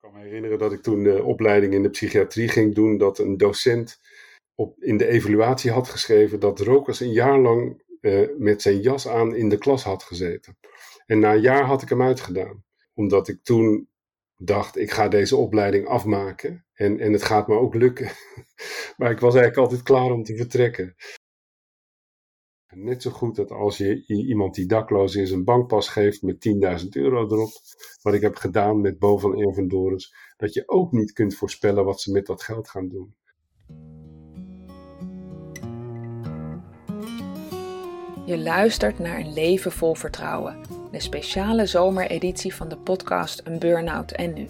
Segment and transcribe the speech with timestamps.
[0.00, 3.36] kan me herinneren dat ik toen de opleiding in de psychiatrie ging doen, dat een
[3.36, 4.00] docent
[4.54, 9.08] op, in de evaluatie had geschreven dat Rokers een jaar lang eh, met zijn jas
[9.08, 10.58] aan in de klas had gezeten.
[11.06, 12.64] En na een jaar had ik hem uitgedaan.
[12.94, 13.88] Omdat ik toen
[14.36, 16.64] dacht, ik ga deze opleiding afmaken.
[16.72, 18.10] En, en het gaat me ook lukken.
[18.96, 20.96] maar ik was eigenlijk altijd klaar om te vertrekken.
[22.74, 26.48] Net zo goed dat als je iemand die dakloos is een bankpas geeft met
[26.82, 27.50] 10.000 euro erop,
[28.02, 30.00] wat ik heb gedaan met Bo van
[30.36, 33.14] dat je ook niet kunt voorspellen wat ze met dat geld gaan doen.
[38.26, 40.60] Je luistert naar een leven vol vertrouwen,
[40.90, 44.48] de speciale zomereditie van de podcast Een Burn-out en Nu.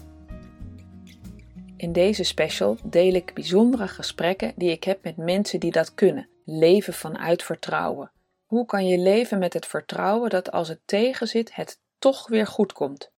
[1.77, 6.27] In deze special deel ik bijzondere gesprekken die ik heb met mensen die dat kunnen,
[6.45, 8.11] leven vanuit vertrouwen.
[8.51, 12.73] Hoe kan je leven met het vertrouwen dat als het tegenzit, het toch weer goed
[12.73, 13.11] komt?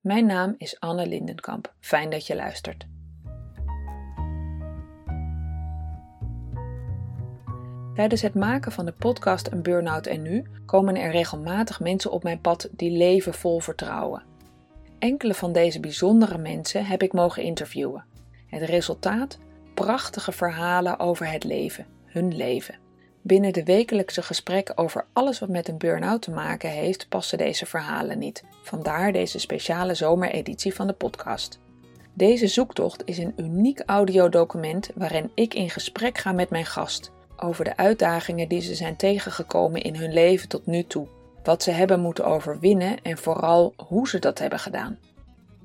[0.00, 1.74] Mijn naam is Anne Lindenkamp.
[1.80, 2.86] Fijn dat je luistert.
[7.94, 12.22] Tijdens het maken van de podcast Een Burnout en Nu komen er regelmatig mensen op
[12.22, 14.22] mijn pad die leven vol vertrouwen.
[14.98, 18.04] Enkele van deze bijzondere mensen heb ik mogen interviewen.
[18.46, 19.38] Het resultaat?
[19.74, 22.81] Prachtige verhalen over het leven, hun leven.
[23.22, 27.66] Binnen de wekelijkse gesprekken over alles wat met een burn-out te maken heeft, passen deze
[27.66, 28.44] verhalen niet.
[28.62, 31.58] Vandaar deze speciale zomereditie van de podcast.
[32.14, 37.64] Deze zoektocht is een uniek audiodocument waarin ik in gesprek ga met mijn gast over
[37.64, 41.06] de uitdagingen die ze zijn tegengekomen in hun leven tot nu toe,
[41.42, 44.98] wat ze hebben moeten overwinnen en vooral hoe ze dat hebben gedaan.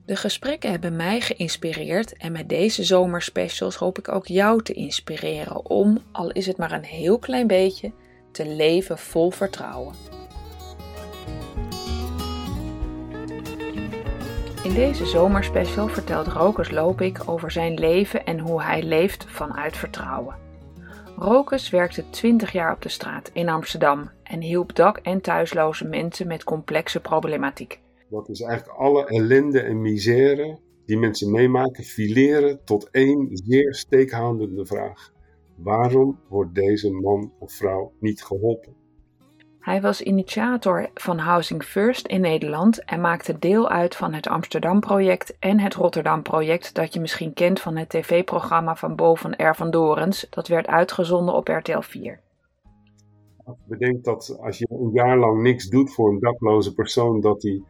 [0.07, 5.65] De gesprekken hebben mij geïnspireerd en met deze zomerspecials hoop ik ook jou te inspireren
[5.65, 7.91] om, al is het maar een heel klein beetje,
[8.31, 9.93] te leven vol vertrouwen.
[14.63, 20.35] In deze zomerspecial vertelt Rokus Lopik over zijn leven en hoe hij leeft vanuit vertrouwen.
[21.17, 26.27] Rokus werkte 20 jaar op de straat in Amsterdam en hielp dak- en thuisloze mensen
[26.27, 27.79] met complexe problematiek.
[28.09, 34.65] Dat is eigenlijk alle ellende en misère die mensen meemaken, fileren tot één zeer steekhoudende
[34.65, 35.11] vraag.
[35.55, 38.75] Waarom wordt deze man of vrouw niet geholpen?
[39.59, 45.37] Hij was initiator van Housing First in Nederland en maakte deel uit van het Amsterdam-project
[45.39, 49.55] en het Rotterdam-project dat je misschien kent van het tv-programma van Bo van R.
[49.55, 50.27] van Dorens.
[50.29, 52.19] Dat werd uitgezonden op RTL 4.
[53.67, 57.65] Bedenk dat als je een jaar lang niks doet voor een dakloze persoon, dat die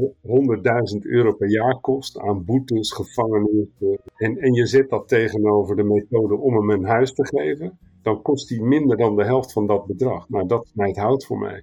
[0.00, 3.68] 100.000 euro per jaar kost aan boetes, gevangenis.
[4.16, 8.22] En, en je zet dat tegenover de methode om hem een huis te geven, dan
[8.22, 10.28] kost die minder dan de helft van dat bedrag.
[10.28, 11.62] Nou, dat snijdt hout voor mij.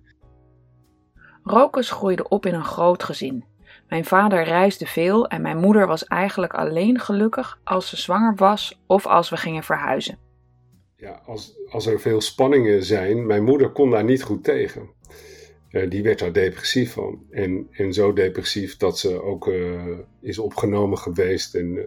[1.43, 3.45] Rokus groeide op in een groot gezin.
[3.89, 8.81] Mijn vader reisde veel en mijn moeder was eigenlijk alleen gelukkig als ze zwanger was
[8.87, 10.17] of als we gingen verhuizen.
[10.95, 14.89] Ja, als, als er veel spanningen zijn, mijn moeder kon daar niet goed tegen.
[15.73, 17.25] Eh, die werd daar depressief van.
[17.31, 21.55] En, en zo depressief dat ze ook uh, is opgenomen geweest.
[21.55, 21.83] En uh,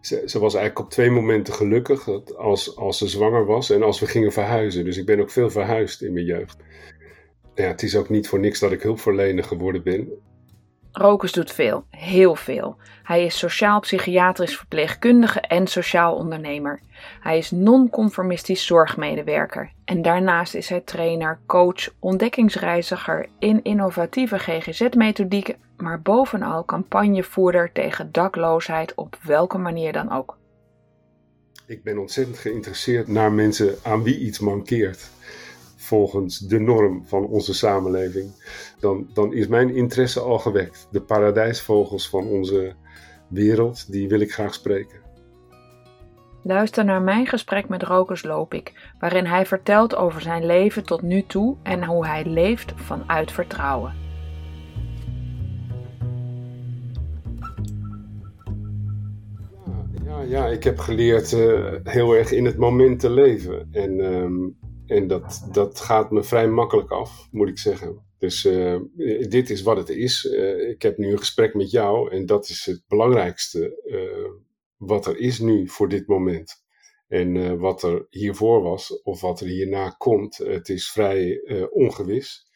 [0.00, 2.08] ze, ze, was eigenlijk op twee momenten gelukkig.
[2.36, 4.84] Als, als ze zwanger was en als we gingen verhuizen.
[4.84, 6.56] Dus ik ben ook veel verhuisd in mijn jeugd.
[7.54, 10.08] Ja, het is ook niet voor niks dat ik hulpverlener geworden ben.
[10.92, 12.76] Rokers doet veel, heel veel.
[13.02, 16.80] Hij is sociaal-psychiatrisch verpleegkundige en sociaal ondernemer.
[17.20, 19.72] Hij is non-conformistisch zorgmedewerker.
[19.84, 28.94] En daarnaast is hij trainer, coach, ontdekkingsreiziger in innovatieve GGZ-methodieken, maar bovenal campagnevoerder tegen dakloosheid
[28.94, 30.36] op welke manier dan ook.
[31.66, 35.10] Ik ben ontzettend geïnteresseerd naar mensen aan wie iets mankeert
[35.80, 38.30] volgens de norm van onze samenleving,
[38.80, 40.88] dan, dan is mijn interesse al gewekt.
[40.90, 42.74] De paradijsvogels van onze
[43.28, 45.00] wereld, die wil ik graag spreken.
[46.42, 51.24] Luister naar mijn gesprek met Rokers Lopik, waarin hij vertelt over zijn leven tot nu
[51.26, 53.94] toe en hoe hij leeft vanuit vertrouwen.
[60.04, 63.68] Ja, ja ik heb geleerd uh, heel erg in het moment te leven.
[63.72, 64.56] En um,
[64.88, 68.06] en dat, dat gaat me vrij makkelijk af, moet ik zeggen.
[68.18, 68.80] Dus uh,
[69.28, 70.24] dit is wat het is.
[70.24, 74.30] Uh, ik heb nu een gesprek met jou en dat is het belangrijkste uh,
[74.76, 76.66] wat er is nu voor dit moment.
[77.08, 81.40] En wat er hiervoor was of wat er hierna komt, het is vrij
[81.70, 82.46] ongewis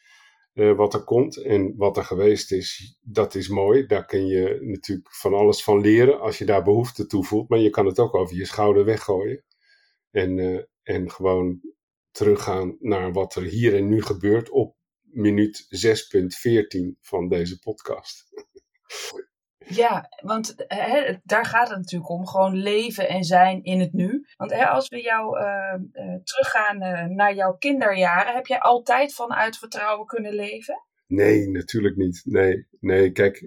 [0.53, 1.37] wat er komt.
[1.37, 3.85] En wat er geweest is, dat is mooi.
[3.85, 7.49] Daar kun je natuurlijk van alles van leren als je daar behoefte toe voelt.
[7.49, 9.43] Maar je kan het ook over je schouder weggooien.
[10.11, 11.61] En, en gewoon
[12.13, 18.23] teruggaan naar wat er hier en nu gebeurt op minuut 6.14 van deze podcast.
[19.67, 22.27] Ja, want hè, daar gaat het natuurlijk om.
[22.27, 24.25] Gewoon leven en zijn in het nu.
[24.37, 25.45] Want als we jou uh,
[25.93, 30.83] uh, teruggaan uh, naar jouw kinderjaren, heb jij altijd vanuit vertrouwen kunnen leven?
[31.07, 32.21] Nee, natuurlijk niet.
[32.25, 33.11] Nee, nee.
[33.11, 33.41] kijk,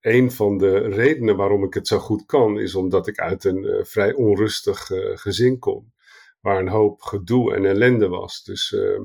[0.00, 3.86] een van de redenen waarom ik het zo goed kan, is omdat ik uit een
[3.86, 5.92] vrij onrustig gezin kom.
[6.40, 8.42] Waar een hoop gedoe en ellende was.
[8.42, 9.02] Dus, ehm,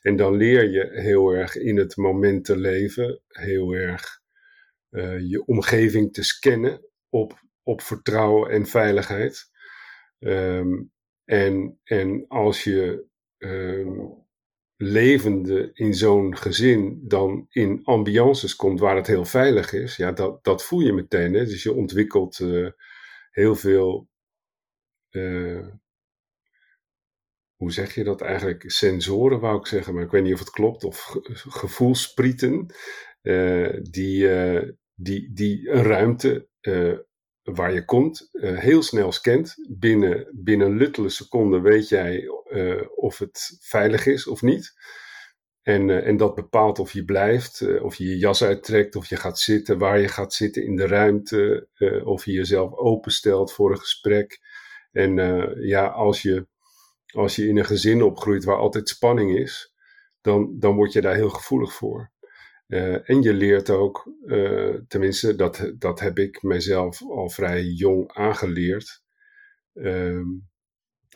[0.00, 3.20] en dan leer je heel erg in het moment te leven.
[3.28, 4.20] Heel erg
[4.90, 9.50] uh, je omgeving te scannen op, op vertrouwen en veiligheid.
[10.18, 10.92] Um,
[11.24, 13.04] en, en als je
[13.38, 14.26] um,
[14.76, 20.44] levende in zo'n gezin dan in ambiances komt waar het heel veilig is, ja, dat,
[20.44, 21.34] dat voel je meteen.
[21.34, 21.44] Hè?
[21.44, 22.70] Dus je ontwikkelt uh,
[23.30, 24.08] heel veel.
[25.10, 25.66] Uh,
[27.58, 28.70] hoe zeg je dat eigenlijk?
[28.70, 30.84] Sensoren wou ik zeggen, maar ik weet niet of het klopt.
[30.84, 31.16] Of
[31.48, 32.74] gevoelsprieten.
[33.22, 36.98] Uh, die, uh, die, die een ruimte uh,
[37.42, 39.54] waar je komt heel snel scant.
[39.70, 42.28] Binnen, binnen luttele seconde weet jij
[42.94, 44.72] of het veilig is of niet.
[45.62, 49.38] En, en dat bepaalt of je blijft, of je je jas uittrekt, of je gaat
[49.38, 51.68] zitten, waar je gaat zitten in de ruimte,
[52.04, 54.40] of je jezelf openstelt voor een gesprek.
[54.92, 55.16] En
[55.60, 56.46] ja, als je,
[57.14, 59.74] als je in een gezin opgroeit waar altijd spanning is,
[60.20, 62.12] dan, dan word je daar heel gevoelig voor.
[62.68, 68.12] Uh, en je leert ook, uh, tenminste, dat, dat heb ik mezelf al vrij jong
[68.12, 69.02] aangeleerd,
[69.74, 70.20] uh,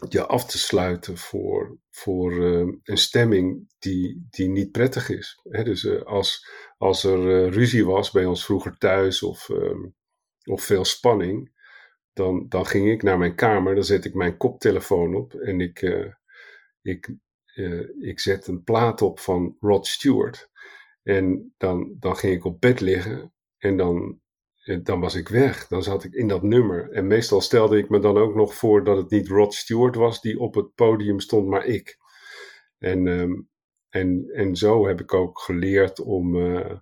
[0.09, 5.41] je af te sluiten voor, voor uh, een stemming die, die niet prettig is.
[5.43, 9.89] Hè, dus als, als er ruzie was bij ons vroeger thuis of, ehm,
[10.45, 11.52] of veel spanning,
[12.13, 15.81] dan, dan ging ik naar mijn kamer, dan zet ik mijn koptelefoon op en ik,
[16.83, 17.15] ik,
[18.01, 20.51] ik zet een plaat op van Rod Stewart.
[21.03, 24.21] En dan, dan ging ik op bed liggen en dan,
[24.63, 25.67] eh, dan was ik weg.
[25.67, 26.91] Dan zat ik in dat nummer.
[26.91, 30.21] En meestal stelde ik me dan ook nog voor dat het niet Rod Stewart was
[30.21, 31.97] die op het podium stond, maar ik.
[32.79, 33.49] En, um,
[33.89, 36.73] en, en zo heb ik ook geleerd om, uh,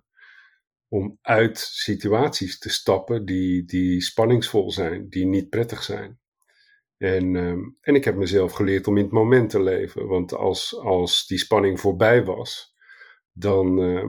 [0.93, 6.19] om uit situaties te stappen die, die spanningsvol zijn, die niet prettig zijn.
[6.97, 10.07] En, um, en ik heb mezelf geleerd om in het moment te leven.
[10.07, 12.75] Want als, als die spanning voorbij was,
[13.31, 14.07] dan, uh,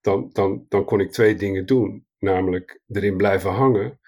[0.00, 2.06] dan, dan, dan kon ik twee dingen doen.
[2.18, 4.00] Namelijk erin blijven hangen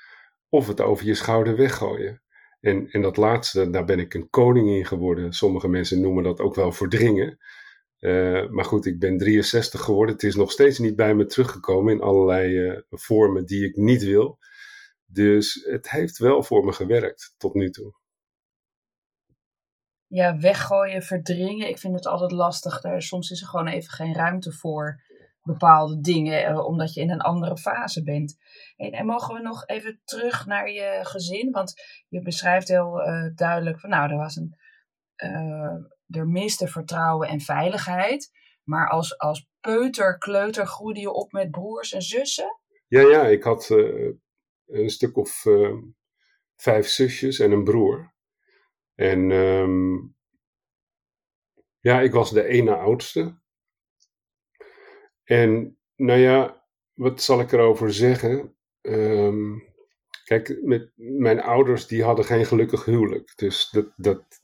[0.48, 2.22] of het over je schouder weggooien.
[2.60, 5.32] En, en dat laatste, daar ben ik een koning in geworden.
[5.32, 7.38] Sommige mensen noemen dat ook wel verdringen.
[8.00, 10.14] Uh, maar goed, ik ben 63 geworden.
[10.14, 14.02] Het is nog steeds niet bij me teruggekomen in allerlei uh, vormen die ik niet
[14.02, 14.38] wil.
[15.06, 18.00] Dus het heeft wel voor me gewerkt tot nu toe
[20.10, 21.68] ja, weggooien, verdringen.
[21.68, 22.80] Ik vind het altijd lastig.
[22.98, 25.02] Soms is er gewoon even geen ruimte voor
[25.42, 28.36] bepaalde dingen, eh, omdat je in een andere fase bent.
[28.76, 31.50] En, en, mogen we nog even terug naar je gezin?
[31.50, 31.74] Want
[32.08, 33.00] je beschrijft heel
[33.34, 34.56] duidelijk van, nou, er was een,
[36.10, 38.30] er miste vertrouwen en veiligheid.
[38.64, 42.58] Maar als, als peuter, kleuter groeide je op met broers en zussen?
[42.86, 44.12] Ja, ja, ik had uh,
[44.66, 45.44] een stuk of
[46.56, 48.14] vijf zusjes en een broer.
[48.94, 50.16] En um,
[51.80, 53.38] ja, ik was de ene oudste.
[55.24, 58.56] En nou ja, wat zal ik erover zeggen?
[58.80, 59.68] Um,
[60.24, 63.32] kijk, met mijn ouders die hadden geen gelukkig huwelijk.
[63.36, 64.40] Dus dat, dat,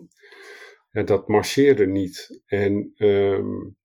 [1.05, 2.41] dat marcheerde niet.
[2.47, 3.77] En, um,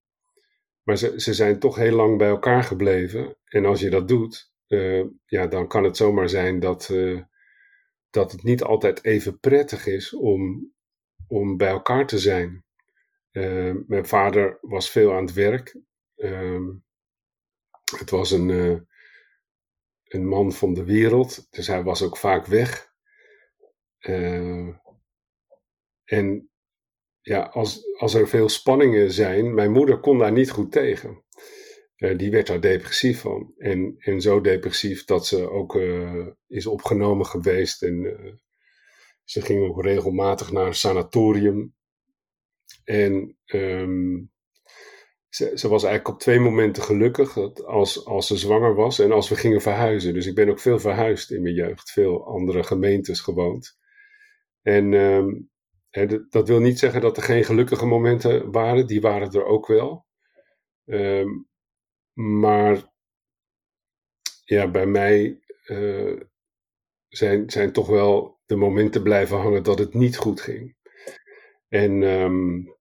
[0.84, 3.38] maar ze, ze zijn toch heel lang bij elkaar gebleven.
[3.46, 7.22] En als je dat doet, uh, ja, dan kan het zomaar zijn dat, uh,
[8.10, 10.74] dat het niet altijd even prettig is om,
[11.28, 12.66] om bij elkaar te zijn.
[13.32, 15.78] Uh, mijn vader was veel aan het werk.
[16.16, 16.70] Uh,
[17.98, 18.80] het was een, uh,
[20.04, 22.90] een man van de wereld, dus hij was ook vaak weg.
[26.04, 26.51] En
[27.22, 31.24] ja, als, als er veel spanningen zijn, mijn moeder kon daar niet goed tegen.
[31.98, 33.54] Uh, die werd daar depressief van.
[33.58, 37.84] En, en zo depressief dat ze ook uh, is opgenomen geweest.
[37.84, 38.34] En uh,
[39.24, 41.76] ze ging ook regelmatig naar een sanatorium.
[42.84, 44.32] En um,
[45.30, 47.34] ze, ze, was eigenlijk op twee momenten gelukkig.
[47.34, 50.14] Dat als, als ze zwanger was en als we gingen verhuizen.
[50.14, 51.92] Dus ik ben ook veel verhuisd in mijn jeugd.
[51.92, 53.78] Veel andere gemeentes gewoond.
[54.62, 55.51] En um,
[56.30, 58.88] dat wil niet zeggen dat er geen gelukkige momenten waren.
[58.88, 60.06] Die waren er ook wel.
[60.86, 61.50] Um,
[62.14, 62.84] maar
[64.44, 66.22] ja, bij mij uh,
[67.08, 70.76] zijn, zijn toch wel de momenten blijven hangen dat het niet goed ging.
[71.68, 72.80] En, um,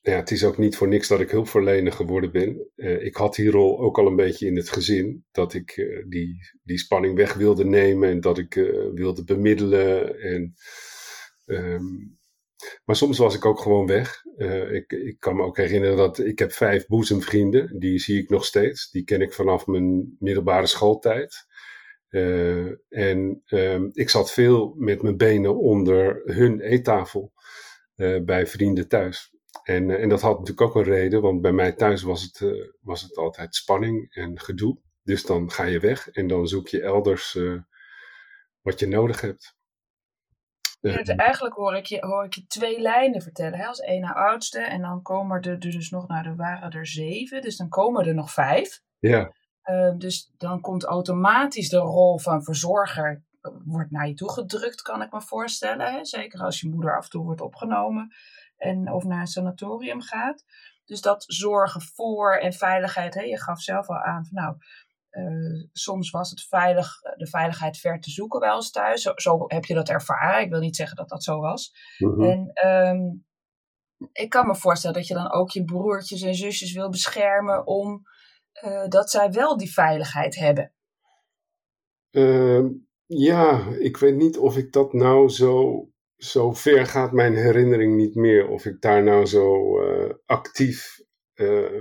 [0.00, 2.70] ja, het is ook niet voor niks dat ik hulpverlener geworden ben.
[2.76, 5.24] Uh, ik had die rol ook al een beetje in het gezin.
[5.30, 8.54] Dat ik uh, die, die spanning weg wilde nemen en dat ik
[8.94, 10.20] wilde bemiddelen.
[10.20, 10.54] En,
[11.44, 12.19] um,
[12.84, 14.22] maar soms was ik ook gewoon weg.
[14.70, 17.78] ik, ik kan me ook herinneren dat ik heb vijf boezemvrienden.
[17.78, 18.90] Die zie ik nog steeds.
[18.90, 21.46] Die ken ik vanaf mijn middelbare schooltijd.
[22.88, 27.32] en um, ik zat veel met mijn benen onder hun eettafel.
[28.24, 29.30] bij vrienden thuis.
[29.62, 32.44] En, eh, en dat had natuurlijk ook een reden, want bij mij thuis was het,
[32.80, 34.78] was het altijd spanning en gedoe.
[35.02, 37.38] Dus dan ga je weg en dan zoek je elders
[38.60, 39.58] wat je nodig hebt.
[40.80, 43.58] Ja, eigenlijk hoor ik, je, hoor ik je twee lijnen vertellen.
[43.58, 43.66] Hè?
[43.66, 47.56] Als ene oudste en dan komen er dus nog, nou er waren er zeven, dus
[47.56, 48.82] dan komen er nog vijf.
[48.98, 49.32] Ja.
[49.64, 53.22] Uh, dus dan komt automatisch de rol van verzorger
[53.64, 55.92] wordt naar je toe gedrukt, kan ik me voorstellen.
[55.92, 56.04] Hè?
[56.04, 58.14] Zeker als je moeder af en toe wordt opgenomen
[58.56, 60.44] en of naar een sanatorium gaat.
[60.84, 63.14] Dus dat zorgen voor en veiligheid.
[63.14, 63.22] Hè?
[63.22, 64.56] Je gaf zelf al aan van nou,
[65.10, 69.02] uh, soms was het veilig, de veiligheid ver te zoeken bij ons thuis.
[69.02, 70.42] Zo, zo, heb je dat ervaren.
[70.42, 71.74] Ik wil niet zeggen dat dat zo was.
[71.98, 72.24] Mm-hmm.
[72.24, 73.24] En um,
[74.12, 78.02] ik kan me voorstellen dat je dan ook je broertjes en zusjes wil beschermen om
[78.64, 80.72] uh, dat zij wel die veiligheid hebben.
[82.10, 82.64] Uh,
[83.06, 85.84] ja, ik weet niet of ik dat nou zo
[86.16, 89.78] zo ver gaat mijn herinnering niet meer of ik daar nou zo
[90.26, 90.98] actief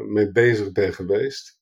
[0.08, 1.59] mee bezig ben geweest.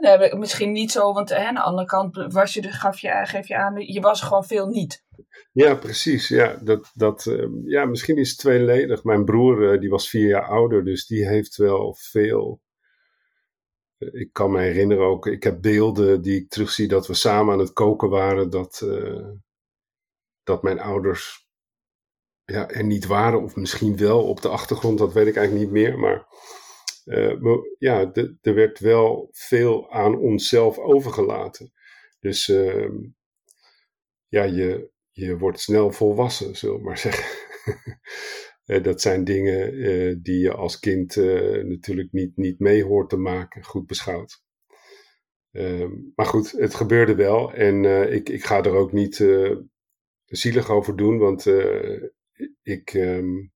[0.00, 3.48] Nee, misschien niet zo, want hè, aan de andere kant was je, gaf je, geef
[3.48, 5.04] je aan, je was gewoon veel niet.
[5.52, 6.28] Ja, precies.
[6.28, 9.04] Ja, dat, dat, uh, ja misschien is het tweeledig.
[9.04, 12.60] Mijn broer die was vier jaar ouder, dus die heeft wel veel.
[13.98, 17.58] Ik kan me herinneren ook, ik heb beelden die ik terugzie dat we samen aan
[17.58, 18.50] het koken waren.
[18.50, 18.86] Dat,
[20.42, 21.46] dat mijn ouders
[22.44, 25.82] ja, er niet waren, of misschien wel op de achtergrond, dat weet ik eigenlijk niet
[25.82, 25.98] meer.
[25.98, 26.26] Maar
[27.06, 31.72] uh, ja, er werd wel veel aan onszelf overgelaten.
[32.20, 32.90] Dus uh,
[34.28, 37.24] ja, je, je wordt snel volwassen, zullen we maar zeggen.
[38.82, 41.16] dat zijn dingen uh, die je als kind
[41.66, 44.44] natuurlijk niet, niet mee hoort te maken, goed beschouwd.
[45.50, 49.24] Ehm, maar goed, het gebeurde wel en ik, ik ga er ook niet
[50.24, 51.46] zielig over doen, want
[52.62, 53.52] ik, um,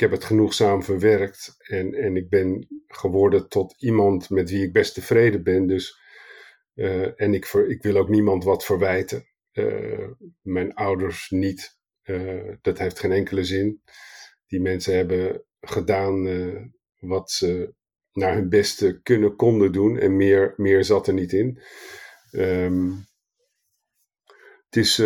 [0.00, 4.72] ik heb het genoegzaam verwerkt en, en ik ben geworden tot iemand met wie ik
[4.72, 5.66] best tevreden ben.
[5.66, 6.00] Dus,
[6.74, 9.28] uh, en ik, ver, ik wil ook niemand wat verwijten.
[9.52, 10.08] Uh,
[10.42, 11.78] mijn ouders niet.
[12.04, 13.82] Uh, dat heeft geen enkele zin.
[14.46, 16.28] Die mensen hebben gedaan
[16.98, 17.74] wat ze
[18.12, 19.98] naar hun beste kunnen, konden doen.
[19.98, 21.62] En meer, meer zat er niet in.
[22.32, 23.06] Um,
[24.64, 25.02] het is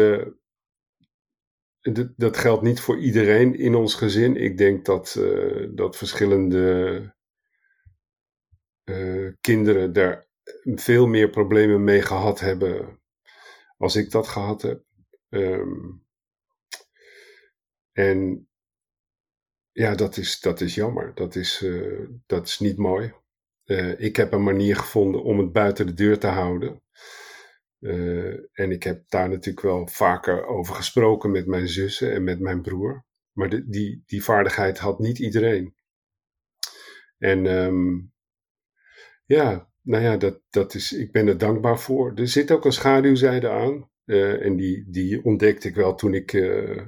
[2.16, 4.36] dat geldt niet voor iedereen in ons gezin.
[4.36, 7.14] Ik denk dat, uh, dat verschillende
[8.84, 10.26] uh, kinderen daar
[10.64, 13.00] veel meer problemen mee gehad hebben
[13.76, 14.82] als ik dat gehad heb.
[15.28, 16.04] Um,
[17.92, 18.48] en
[19.72, 21.14] ja, dat is, dat is jammer.
[21.14, 23.14] Dat is, uh, dat is niet mooi.
[23.96, 26.82] ik heb een manier gevonden om het buiten de deur te houden.
[27.84, 32.40] Uh, en ik heb daar natuurlijk wel vaker over gesproken met mijn zussen en met
[32.40, 33.04] mijn broer.
[33.32, 35.74] Maar die, die vaardigheid had niet iedereen.
[37.18, 38.12] En um,
[39.24, 42.12] ja, nou ja, dat, dat is, ik ben er dankbaar voor.
[42.14, 43.90] Er zit ook een schaduwzijde aan.
[44.04, 46.86] Uh, en die, die ontdekte ik wel toen ik uh,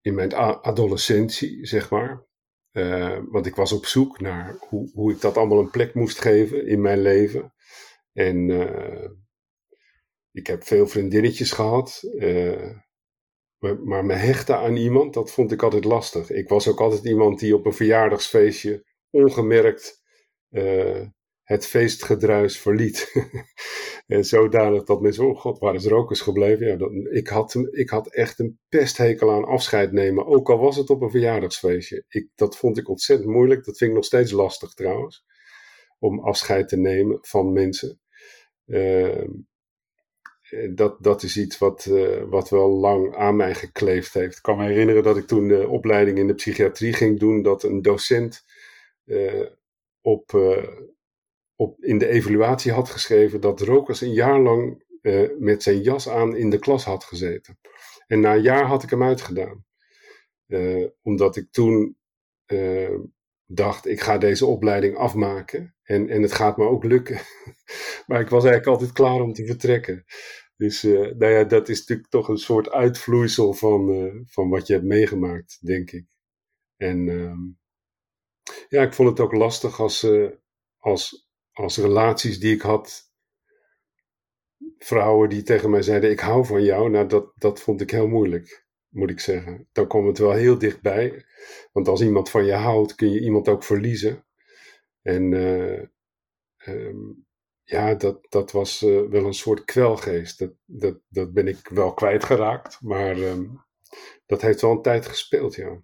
[0.00, 2.26] in mijn adolescentie, zeg maar.
[3.30, 6.66] want ik was op zoek naar hoe, hoe ik dat allemaal een plek moest geven
[6.66, 7.52] in mijn leven.
[8.12, 8.50] En
[10.34, 12.00] ik heb veel vriendinnetjes gehad.
[12.14, 12.70] Uh,
[13.58, 16.30] maar, maar me hechten aan iemand, dat vond ik altijd lastig.
[16.30, 20.02] Ik was ook altijd iemand die op een verjaardagsfeestje ongemerkt
[20.50, 21.06] uh,
[21.42, 23.12] het feestgedruis verliet.
[24.06, 26.66] en zodanig dat mensen, oh god, waar is er ook eens gebleven?
[26.66, 30.76] Ja, dat, ik, had, ik had echt een pesthekel aan afscheid nemen, ook al was
[30.76, 32.04] het op een verjaardagsfeestje.
[32.08, 35.24] Ik, dat vond ik ontzettend moeilijk, dat vind ik nog steeds lastig trouwens,
[35.98, 38.00] om afscheid te nemen van mensen.
[38.66, 39.28] Uh, eh,
[40.70, 44.36] dat, dat is iets wat, uh, wat wel lang aan mij gekleefd heeft.
[44.36, 47.62] Ik kan me herinneren dat ik toen de opleiding in de psychiatrie ging doen, dat
[47.62, 48.44] een docent
[49.04, 49.46] uh,
[50.00, 50.32] op,
[51.56, 54.82] op, in de evaluatie had geschreven dat Rokers een jaar lang
[55.38, 57.58] met zijn jas aan in de klas had gezeten.
[58.06, 59.64] En na een jaar had ik hem uitgedaan.
[61.02, 61.96] omdat ik toen
[63.46, 65.74] dacht, ik ga deze opleiding afmaken.
[65.82, 67.20] En, en het gaat me ook lukken.
[68.06, 70.04] maar ik was eigenlijk altijd klaar om te vertrekken.
[70.56, 74.66] Dus uh, nou ja, dat is natuurlijk toch een soort uitvloeisel van, uh, van wat
[74.66, 76.06] je hebt meegemaakt, denk ik.
[76.76, 77.58] En, um,
[78.68, 80.30] Ja, ik vond het ook lastig als, uh,
[80.78, 83.12] als, als relaties die ik had.
[84.78, 86.90] Vrouwen die tegen mij zeiden: Ik hou van jou.
[86.90, 89.68] Nou, dat, dat vond ik heel moeilijk, moet ik zeggen.
[89.72, 91.24] Dan kwam het wel heel dichtbij.
[91.72, 94.26] Want als iemand van je houdt, kun je iemand ook verliezen.
[95.02, 95.32] En
[96.66, 97.26] um,
[97.64, 100.38] ja, dat, dat was uh, wel een soort kwelgeest.
[100.38, 102.78] Dat, dat, dat ben ik wel kwijtgeraakt.
[102.82, 103.64] Maar um,
[104.26, 105.80] dat heeft wel een tijd gespeeld, ja.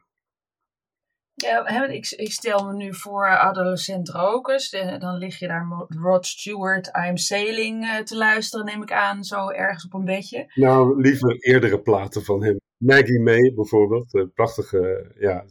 [1.35, 4.71] Ja, ik, ik stel me nu voor adolescent rokers.
[4.71, 9.49] Dan lig je daar Rod Stewart, I'm Sailing uh, te luisteren, neem ik aan, zo
[9.49, 10.53] ergens op een bedje.
[10.55, 12.59] Nou, liever eerdere platen van hem.
[12.77, 15.45] Maggie May bijvoorbeeld, prachtige, ja,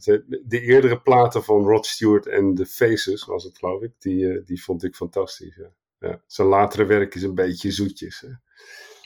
[0.44, 4.62] de eerdere platen van Rod Stewart en The Faces was het geloof ik, die, die
[4.62, 5.56] vond ik fantastisch.
[5.56, 5.70] Ja.
[6.00, 8.20] Ja, zijn latere werk is een beetje zoetjes.
[8.20, 8.28] Hè?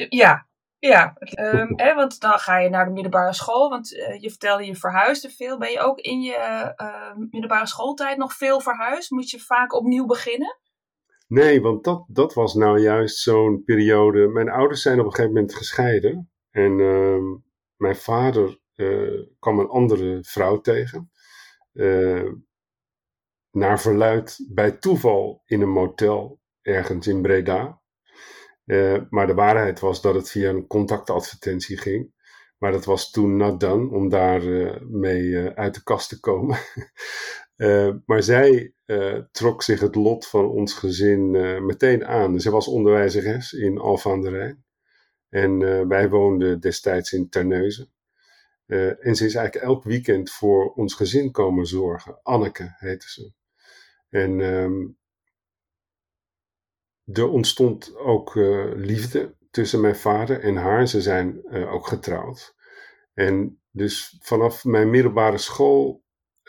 [0.08, 0.48] Ja,
[0.78, 4.64] ja, um, hè, want dan ga je naar de middelbare school, want uh, je vertelde
[4.64, 5.58] je verhuisde veel.
[5.58, 9.10] Ben je ook in je uh, middelbare schooltijd nog veel verhuisd?
[9.10, 10.58] Moet je vaak opnieuw beginnen?
[11.26, 14.28] Nee, want dat, dat was nou juist zo'n periode.
[14.28, 16.30] Mijn ouders zijn op een gegeven moment gescheiden.
[16.50, 17.40] En uh,
[17.76, 21.10] mijn vader uh, kwam een andere vrouw tegen.
[23.50, 27.82] naar verluid bij toeval in een motel ergens in Breda.
[28.66, 32.12] Uh, maar de waarheid was dat het via een contactadvertentie ging.
[32.58, 36.58] Maar dat was toen not om daar uh, mee uh, uit de kast te komen.
[38.06, 38.72] maar zij
[39.30, 41.30] trok zich het lot van ons gezin
[41.66, 42.40] meteen aan.
[42.40, 44.64] Zij was onderwijzeres in Alphen aan de Rijn.
[45.28, 47.92] En wij woonden destijds in Terneuzen.
[48.66, 52.18] en ze is eigenlijk elk weekend voor ons gezin komen zorgen.
[52.22, 53.32] Anneke heette ze.
[54.08, 54.98] En um,
[57.12, 60.88] er ontstond ook uh, liefde tussen mijn vader en haar.
[60.88, 62.54] Ze zijn uh, ook getrouwd.
[63.14, 66.02] En dus vanaf mijn middelbare school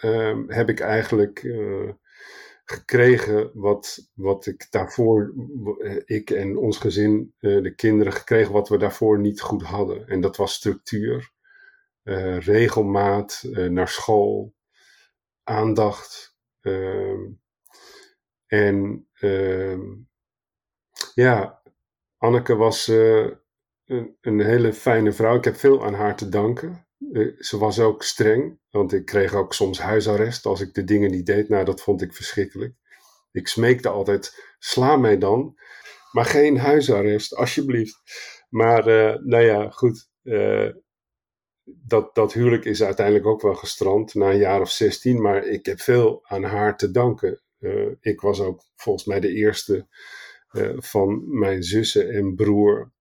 [0.04, 1.92] uh, heb ik eigenlijk uh,
[2.66, 5.34] gekregen wat, wat ik daarvoor,
[6.06, 10.08] ik en ons gezin, de kinderen, gekregen wat we daarvoor niet goed hadden.
[10.08, 11.32] En dat was structuur,
[12.40, 14.54] regelmaat, naar school,
[15.44, 16.36] aandacht.
[16.62, 17.24] Ehm,
[18.48, 19.82] en ehm,
[21.14, 21.62] ja,
[22.18, 23.30] Anneke was uh,
[23.86, 25.36] een, een, hele fijne vrouw.
[25.36, 26.88] Ik heb veel aan haar te danken.
[27.00, 31.12] Uh, ze was ook streng, want ik kreeg ook soms huisarrest als ik de dingen
[31.12, 31.50] niet deed.
[31.50, 32.76] Nou, dat vond ik verschrikkelijk.
[33.32, 35.58] Ik smeekte altijd: sla mij dan,
[36.12, 38.02] maar geen huisarrest, alsjeblieft.
[38.50, 40.10] Maar, uh, nou ja, goed.
[41.64, 45.66] dat, dat huwelijk is uiteindelijk ook wel gestrand na een jaar of 16, maar ik
[45.66, 47.42] heb veel aan haar te danken.
[48.00, 49.88] ik was ook volgens mij de eerste
[50.56, 52.92] eh, van mijn zussen en broer,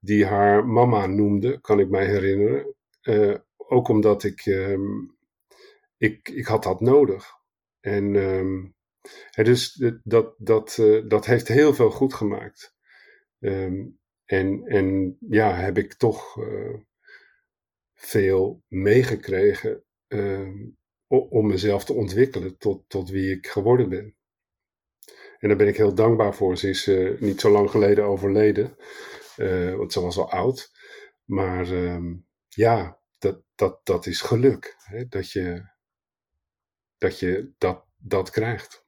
[0.00, 2.74] die haar mama noemde, kan ik mij herinneren.
[3.02, 5.16] Uh, ook omdat ik, um,
[5.96, 7.38] ik, ik had dat nodig.
[7.80, 8.12] En
[9.32, 12.74] dus dat, dat, uh, dat heeft heel veel goed gemaakt.
[13.38, 16.36] Um, en, en ja, heb ik toch
[17.94, 19.84] veel meegekregen
[21.06, 24.14] om mezelf te ontwikkelen tot, tot wie ik geworden ben.
[25.40, 26.56] En daar ben ik heel dankbaar voor.
[26.56, 28.76] Ze is uh, niet zo lang geleden overleden,
[29.36, 30.70] uh, want ze was al oud.
[31.24, 32.14] Maar uh,
[32.48, 34.76] ja, dat, dat, dat is geluk.
[34.78, 35.06] Hè?
[35.08, 35.62] Dat, je,
[36.98, 38.84] dat je dat, dat krijgt.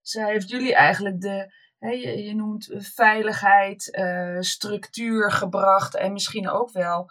[0.00, 6.72] Zij heeft jullie eigenlijk de, hè, je, noemt veiligheid, uh, structuur gebracht en misschien ook
[6.72, 7.10] wel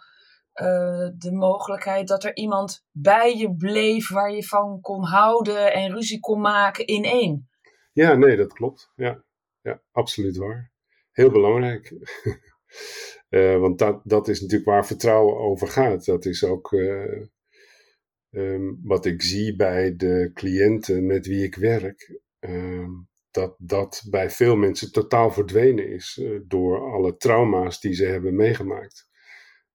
[1.14, 6.20] de mogelijkheid dat er iemand bij je bleef waar je van kon houden en ruzie
[6.20, 7.49] kon maken in één.
[7.92, 8.92] Ja, nee, dat klopt.
[8.94, 9.24] Ja,
[9.60, 10.72] ja absoluut waar.
[11.12, 11.94] Heel belangrijk.
[13.30, 16.04] uh, want dat, dat is natuurlijk waar vertrouwen over gaat.
[16.04, 17.22] Dat is ook uh,
[18.30, 22.20] um, wat ik zie bij de cliënten met wie ik werk.
[22.40, 22.88] Uh,
[23.30, 28.36] dat dat bij veel mensen totaal verdwenen is uh, door alle trauma's die ze hebben
[28.36, 29.08] meegemaakt.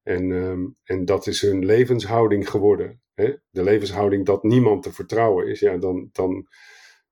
[0.04, 3.02] En, um, en dat is hun levenshouding geworden.
[3.14, 3.36] Hè?
[3.50, 5.60] De levenshouding dat niemand te vertrouwen is.
[5.60, 6.48] Ja, dan, dan,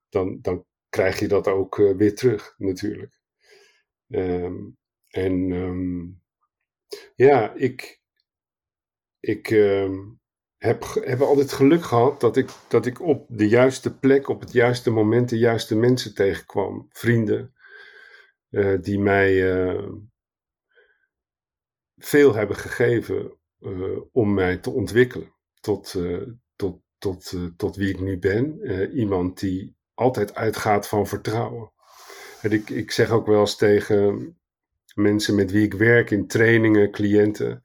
[0.08, 0.64] dan, dan
[0.94, 3.20] krijg je dat ook uh, weer terug, natuurlijk.
[4.08, 4.78] Um,
[5.08, 6.22] en um,
[7.14, 8.00] ja, ik,
[9.20, 10.20] ik um,
[10.56, 14.52] heb, heb altijd geluk gehad dat ik, dat ik op de juiste plek, op het
[14.52, 16.86] juiste moment, de juiste mensen tegenkwam.
[16.90, 17.54] Vrienden
[18.50, 19.92] uh, die mij uh,
[21.96, 23.38] veel hebben gegeven
[24.12, 25.94] om mij te ontwikkelen tot,
[26.56, 28.60] tot, tot, tot wie ik nu ben.
[28.92, 31.72] iemand die altijd uitgaat van vertrouwen.
[32.42, 34.36] En ik, ik zeg ook wel eens tegen
[34.94, 37.64] mensen met wie ik werk in trainingen, cliënten,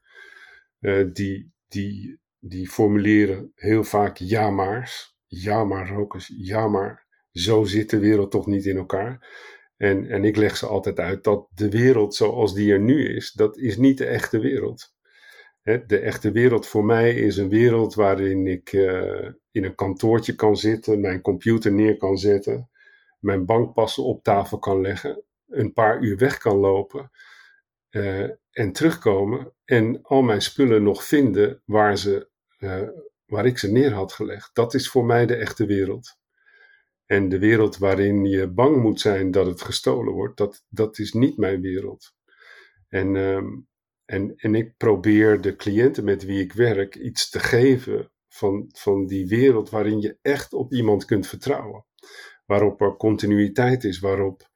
[0.80, 5.16] uh, die, die, die formuleren heel vaak ja maar's.
[5.26, 9.28] ja maar rokers, ja maar zo zit de wereld toch niet in elkaar.
[9.76, 13.32] En, en ik leg ze altijd uit dat de wereld zoals die er nu is,
[13.32, 14.94] dat is niet de echte wereld.
[15.62, 20.56] De echte wereld voor mij is een wereld waarin ik uh, in een kantoortje kan
[20.56, 22.70] zitten, mijn computer neer kan zetten,
[23.18, 27.10] mijn bankpassen op tafel kan leggen, een paar uur weg kan lopen
[27.90, 32.88] uh, en terugkomen en al mijn spullen nog vinden waar, ze, uh,
[33.26, 34.50] waar ik ze neer had gelegd.
[34.52, 36.18] Dat is voor mij de echte wereld.
[37.06, 41.12] En de wereld waarin je bang moet zijn dat het gestolen wordt, dat, dat is
[41.12, 42.14] niet mijn wereld.
[42.88, 43.68] En, um,
[44.10, 49.06] en, en ik probeer de cliënten met wie ik werk iets te geven van, van
[49.06, 51.86] die wereld waarin je echt op iemand kunt vertrouwen.
[52.46, 54.50] Waarop er continuïteit is, waarop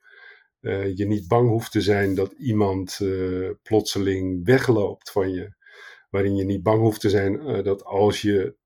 [0.60, 5.54] uh, je niet bang hoeft te zijn dat iemand uh, plotseling wegloopt van je.
[6.10, 8.56] Waarin je niet bang hoeft te zijn uh, dat als je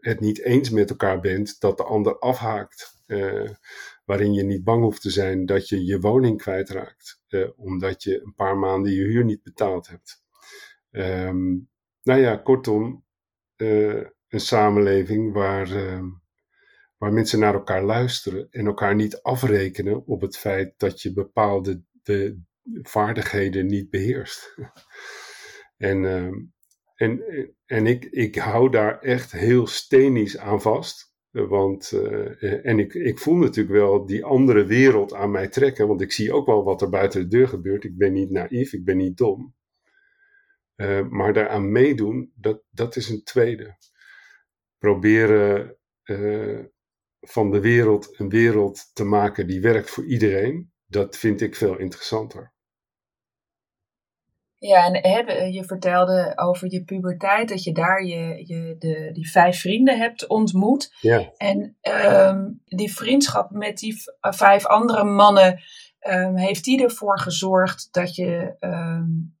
[0.00, 2.92] het niet eens met elkaar bent, dat de ander afhaakt.
[4.04, 7.20] waarin je niet bang hoeft te zijn dat je je woning kwijtraakt,
[7.56, 10.23] omdat je een paar maanden je huur niet betaald hebt.
[10.96, 11.68] Um,
[12.02, 13.04] nou ja, kortom,
[13.56, 16.06] een samenleving waar ehm,
[17.04, 21.82] waar mensen naar elkaar luisteren en elkaar niet afrekenen op het feit dat je bepaalde
[22.02, 22.40] de
[22.82, 24.54] vaardigheden niet beheerst.
[25.76, 26.32] en, uh,
[26.94, 27.22] en,
[27.66, 31.12] en ik, ik hou daar echt heel stenisch aan vast.
[31.30, 36.00] Want, uh, en ik, ik voel natuurlijk wel die andere wereld aan mij trekken, want
[36.00, 37.84] ik zie ook wel wat er buiten de deur gebeurt.
[37.84, 39.54] Ik ben niet naïef, ik ben niet dom.
[40.76, 43.76] Uh, maar daaraan meedoen, dat, dat is een tweede.
[44.78, 46.64] Proberen uh,
[47.20, 51.78] van de wereld een wereld te maken die werkt voor iedereen, dat vind ik veel
[51.78, 52.52] interessanter.
[54.56, 59.60] Ja, en je vertelde over je puberteit, dat je daar je, je, de, die vijf
[59.60, 60.94] vrienden hebt ontmoet.
[61.00, 61.32] Ja.
[61.36, 65.60] En um, die vriendschap met die vijf andere mannen,
[66.08, 69.36] um, heeft die ervoor gezorgd dat je um,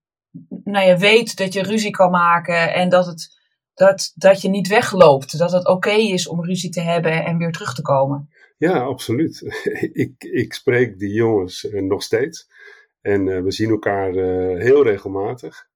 [0.64, 3.42] nou ja, weet dat je ruzie kan maken en dat het
[3.74, 5.38] dat, dat je niet wegloopt.
[5.38, 8.28] Dat het oké is om ruzie te hebben en weer terug te komen.
[8.56, 9.42] Ja, absoluut.
[10.04, 12.48] ik, ik spreek die jongens eh, nog steeds.
[13.00, 15.68] En uh, we zien elkaar uh, heel regelmatig.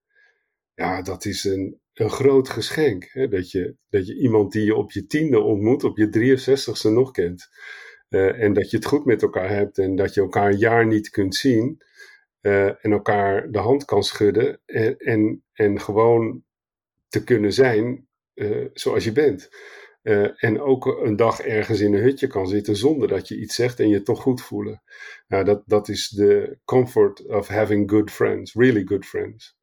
[0.74, 3.08] Ja, dat is een, een groot geschenk.
[3.12, 3.28] Hè?
[3.28, 7.10] Dat, je, dat je iemand die je op je tiende ontmoet, op je 63ste nog
[7.10, 7.48] kent.
[8.08, 11.10] En dat je het goed met elkaar hebt en dat je elkaar een jaar niet
[11.10, 11.82] kunt zien.
[12.40, 14.60] En elkaar de hand kan schudden.
[14.66, 16.42] En, en, en gewoon
[17.08, 19.48] te kunnen zijn uh, zoals je bent.
[20.02, 23.54] Uh, en ook een dag ergens in een hutje kan zitten zonder dat je iets
[23.54, 24.82] zegt en je toch goed voelen.
[25.28, 29.56] Nou, dat, dat is de comfort of having good friends, really good friends.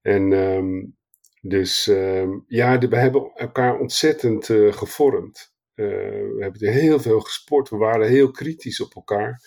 [0.00, 0.96] En um,
[1.40, 5.54] dus um, ja, we hebben elkaar ontzettend uh, gevormd.
[5.74, 9.40] we hebben heel veel gesport, we waren heel kritisch op elkaar.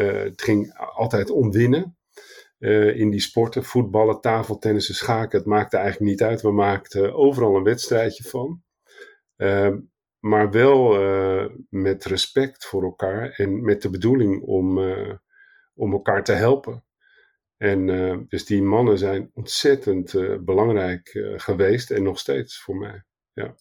[0.00, 1.96] Het ging altijd om winnen.
[2.58, 3.64] Uh, in die sporten.
[3.64, 5.38] Voetballen, tafeltennissen, schaken.
[5.38, 6.42] Het maakte eigenlijk niet uit.
[6.42, 8.62] We maakten overal een wedstrijdje van.
[9.36, 9.76] Uh,
[10.18, 10.98] maar wel
[11.68, 14.78] met respect voor elkaar en met de bedoeling om,
[15.74, 16.84] om elkaar te helpen.
[17.56, 17.86] En
[18.28, 23.04] dus die mannen zijn ontzettend belangrijk geweest en nog steeds voor mij.
[23.32, 23.54] Ja.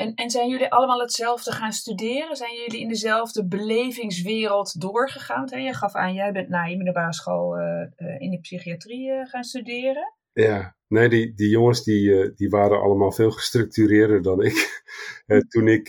[0.00, 2.36] En, en zijn jullie allemaal hetzelfde gaan studeren?
[2.36, 5.46] Zijn jullie in dezelfde belevingswereld doorgegaan?
[5.50, 5.56] Hè?
[5.58, 7.64] Je gaf aan, jij bent na je middelbare school uh,
[7.96, 10.14] uh, in de psychiatrie uh, gaan studeren.
[10.32, 14.82] Ja, nee, die, die jongens die, die waren allemaal veel gestructureerder dan ik.
[15.52, 15.88] toen ik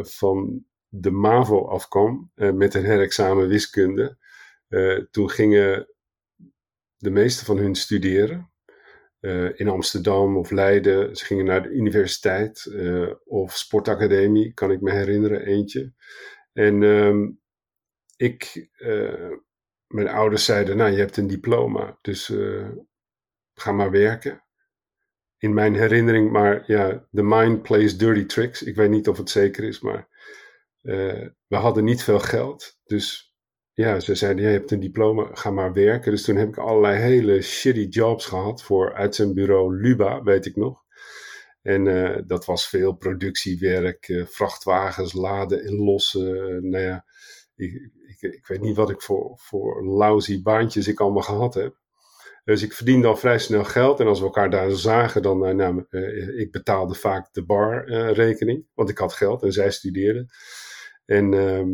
[0.00, 4.16] van de MAVO afkwam met een herexamen wiskunde,
[5.10, 5.88] toen gingen
[6.96, 8.50] de meeste van hun studeren.
[9.26, 11.16] Uh, in Amsterdam of Leiden.
[11.16, 15.92] Ze gingen naar de universiteit uh, of sportacademie, kan ik me herinneren, eentje.
[16.52, 17.40] En um,
[18.16, 19.32] ik, uh,
[19.86, 22.32] mijn ouders zeiden, nou je hebt een diploma, dus
[23.54, 24.44] ga maar werken.
[25.38, 28.62] In mijn herinnering, maar ja, the mind plays dirty tricks.
[28.62, 30.08] Ik weet niet of het zeker is, maar
[31.46, 32.78] we hadden niet veel geld.
[32.84, 33.35] Dus
[33.76, 36.10] ja, ze zeiden, je hebt een diploma, ga maar werken.
[36.10, 40.84] Dus toen heb ik allerlei hele shitty jobs gehad voor uitzendbureau Luba, weet ik nog.
[41.62, 46.68] En uh, dat was veel productiewerk, uh, vrachtwagens laden en lossen.
[46.68, 47.04] nou ja,
[47.56, 47.72] ik,
[48.06, 51.76] ik, ik, weet niet wat ik voor, voor lousy baantjes ik allemaal gehad heb.
[52.44, 54.00] Dus ik verdiende al vrij snel geld.
[54.00, 55.84] En als we elkaar daar zagen, dan, uh, nou,
[56.36, 58.66] ik betaalde vaak de barrekening.
[58.74, 60.28] want ik had geld en zij studeerden.
[61.04, 61.68] En ehm,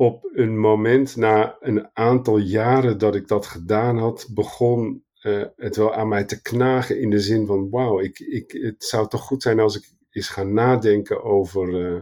[0.00, 5.76] op een moment na een aantal jaren dat ik dat gedaan had, begon uh, het
[5.76, 9.20] wel aan mij te knagen in de zin van: wauw, ik, ik, het zou toch
[9.20, 12.00] goed zijn als ik eens ga nadenken over, uh,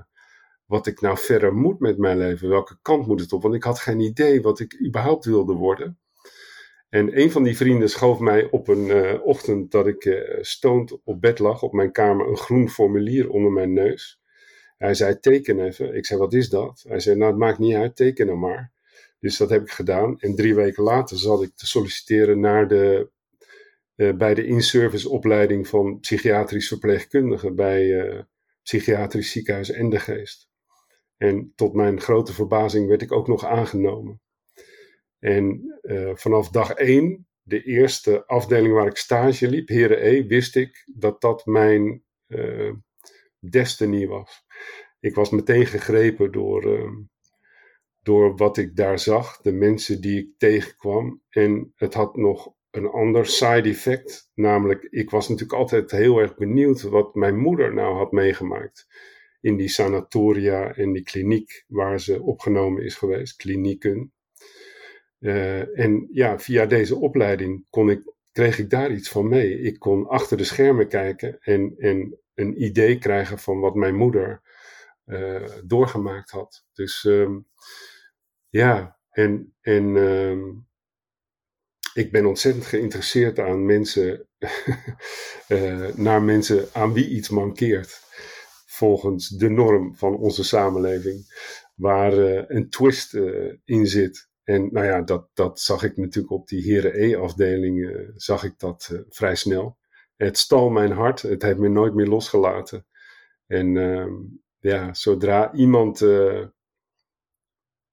[0.67, 2.49] wat ik nou verder moet met mijn leven.
[2.49, 3.43] Welke kant moet het op?
[3.43, 5.99] Want ik had geen idee wat ik überhaupt wilde worden.
[6.89, 11.21] En een van die vrienden schoof mij op een uh, ochtend dat ik stoned op
[11.21, 14.21] bed lag op mijn kamer een groen formulier onder mijn neus.
[14.79, 15.95] Hij zei: Teken even.
[15.95, 16.85] Ik zei: Wat is dat?
[16.89, 18.73] Hij zei: Nou, het maakt niet uit, teken hem maar.
[19.21, 20.21] Dus dat heb ik gedaan.
[20.21, 23.11] En drie weken later zat ik te solliciteren naar de,
[23.97, 28.27] uh, bij de in-service opleiding van psychiatrisch verpleegkundige bij
[28.63, 30.49] Psychiatrisch Ziekenhuis en de Geest.
[31.17, 34.21] En tot mijn grote verbazing werd ik ook nog aangenomen.
[35.19, 40.57] En uh, vanaf dag één, de eerste afdeling waar ik stage liep, Heren E, wist
[40.57, 42.73] ik dat dat mijn uh,
[43.41, 44.45] destiny was.
[45.01, 46.91] Ik was meteen gegrepen door, uh,
[48.03, 51.23] door wat ik daar zag, de mensen die ik tegenkwam.
[51.29, 56.37] En het had nog een ander side effect, namelijk ik was natuurlijk altijd heel erg
[56.37, 58.87] benieuwd wat mijn moeder nou had meegemaakt
[59.41, 64.13] in die sanatoria en die kliniek waar ze opgenomen is geweest, klinieken.
[65.21, 69.61] Uh, en ja, via deze opleiding kon ik, kreeg ik daar iets van mee.
[69.61, 74.43] Ik kon achter de schermen kijken en, en een idee krijgen van wat mijn moeder
[75.07, 76.67] uh, doorgemaakt had.
[76.73, 77.47] Dus um,
[78.49, 80.67] ja, en, en um,
[81.95, 84.29] ik ben ontzettend geïnteresseerd aan mensen,
[85.49, 88.03] uh, naar mensen aan wie iets mankeert
[88.67, 91.25] volgens de norm van onze samenleving,
[91.75, 93.15] waar uh, een twist
[93.65, 94.29] in zit.
[94.45, 99.05] En nou ja, dat, dat zag ik natuurlijk op die Heren E-afdeling, zag ik dat
[99.09, 99.79] vrij snel.
[100.19, 102.87] Het stal mijn hart, het heeft me nooit meer losgelaten.
[103.47, 104.15] En ehm,
[104.59, 106.01] ja, zodra iemand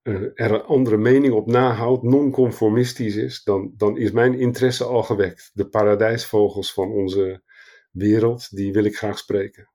[0.06, 5.52] er een andere mening op nahoudt, non-conformistisch is, dan, dan is mijn interesse al gewekt.
[5.54, 7.44] De paradijsvogels van onze
[7.92, 9.70] wereld, die wil ik graag spreken.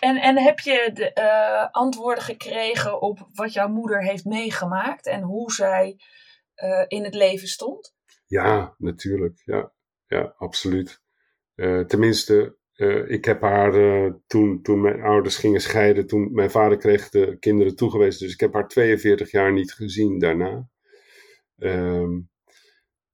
[0.00, 5.22] En, en heb je de, uh, antwoorden gekregen op wat jouw moeder heeft meegemaakt en
[5.22, 6.00] hoe zij
[6.56, 7.94] uh, in het leven stond?
[8.26, 9.42] Ja, natuurlijk.
[9.44, 9.72] Ja,
[10.06, 10.99] ja absoluut.
[11.60, 12.56] Uh, tenminste,
[13.06, 13.72] ik heb haar
[14.26, 18.24] toen, toen mijn ouders gingen scheiden, toen mijn vader kreeg de kinderen toegewezen.
[18.24, 20.68] Dus ik heb haar 42 jaar niet gezien daarna.
[21.56, 22.28] Um,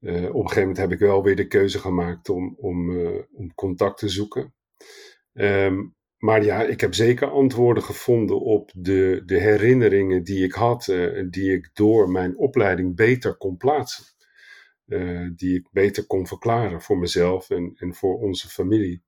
[0.01, 2.99] op een gegeven moment heb ik wel weer de keuze gemaakt om, om,
[3.33, 4.55] om contact te zoeken.
[5.33, 10.85] Um, maar ja, ik heb zeker antwoorden gevonden op de, de herinneringen die ik had,
[11.31, 14.05] die ik door mijn opleiding beter kon plaatsen.
[14.87, 19.03] Uh, die ik beter kon verklaren voor mezelf en, en voor onze familie.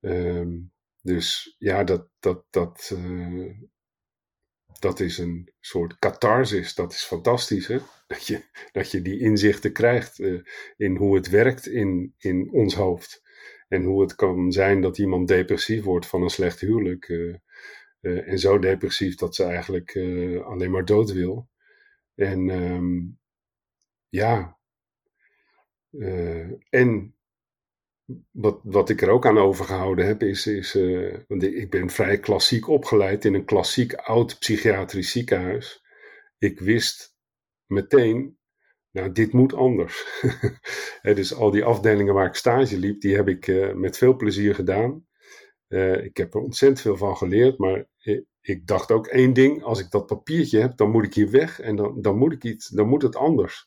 [0.00, 3.54] Um, dus ja, dat, dat, dat, uh,
[4.78, 6.74] dat is een soort catharsis.
[6.74, 7.78] Dat is fantastisch, hè?
[8.06, 8.42] Dat je,
[8.72, 10.20] dat je die inzichten krijgt
[10.76, 13.22] in hoe het werkt in, in ons hoofd.
[13.68, 17.36] En hoe het kan zijn dat iemand depressief wordt van een slecht huwelijk.
[18.00, 19.96] En zo depressief dat ze eigenlijk
[20.44, 21.48] alleen maar dood wil.
[22.14, 23.18] En um,
[24.08, 24.55] ja.
[26.70, 27.14] En
[28.30, 30.46] wat, wat ik er ook aan overgehouden heb, is.
[30.46, 30.72] is
[31.28, 35.84] want ik ben vrij klassiek opgeleid in een klassiek oud psychiatrisch ziekenhuis.
[36.38, 37.14] Ik wist
[37.66, 38.38] meteen
[38.96, 40.22] nou, dit moet anders.
[41.02, 44.54] dus al die afdelingen waar ik stage liep, die heb ik uh, met veel plezier
[44.54, 45.06] gedaan.
[46.02, 49.80] Ik heb er ontzettend veel van geleerd, maar ik, ik, dacht ook één ding: als
[49.80, 52.68] ik dat papiertje heb, dan moet ik hier weg en dan, dan, moet, ik iets,
[52.68, 53.66] dan moet het anders.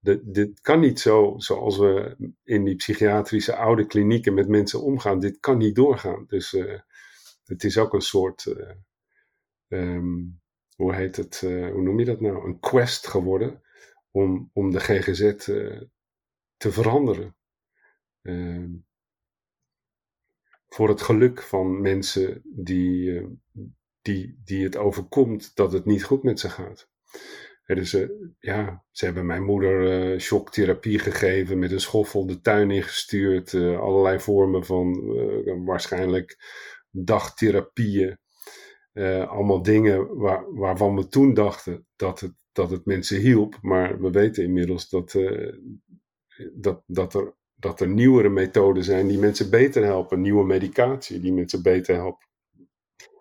[0.00, 5.20] Dit kan niet zo zoals we in die psychiatrische oude klinieken met mensen omgaan.
[5.20, 6.24] Dit kan niet doorgaan.
[6.28, 6.80] Dus uh,
[7.44, 8.54] het is ook een soort,
[9.68, 10.40] um,
[10.76, 12.46] hoe heet het, hoe noem je dat nou?
[12.46, 13.62] Een quest geworden
[14.10, 15.34] om, om de GGZ
[16.56, 17.36] te veranderen.
[18.22, 18.64] Uh,
[20.68, 23.22] voor het geluk van mensen die,
[24.02, 26.88] die, die het overkomt dat het niet goed met ze gaat.
[27.74, 27.96] Dus
[28.38, 34.64] ja, ze hebben mijn moeder shocktherapie gegeven, met een schoffel de tuin ingestuurd, allerlei vormen
[34.64, 35.14] van
[35.64, 36.36] waarschijnlijk
[36.90, 38.18] dagtherapieën.
[39.26, 43.58] allemaal dingen waar, waarvan we toen dachten dat het dat het mensen hielp.
[43.62, 45.52] Maar we weten inmiddels dat, uh,
[46.54, 50.20] dat, dat, er, dat er nieuwere methoden zijn die mensen beter helpen.
[50.20, 52.27] Nieuwe medicatie die mensen beter helpen.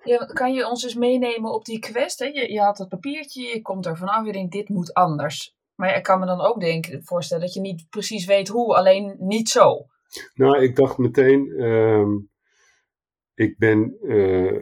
[0.07, 2.19] Ja, kan je ons eens meenemen op die quest?
[2.19, 2.25] Hè?
[2.25, 5.55] Je, je had het papiertje, je komt er vanaf, je denkt dit moet anders.
[5.75, 9.15] Maar ik kan me dan ook denken, voorstellen dat je niet precies weet hoe, alleen
[9.19, 9.85] niet zo.
[10.33, 12.07] Nou, ik dacht meteen, uh,
[13.33, 14.61] ik ben uh,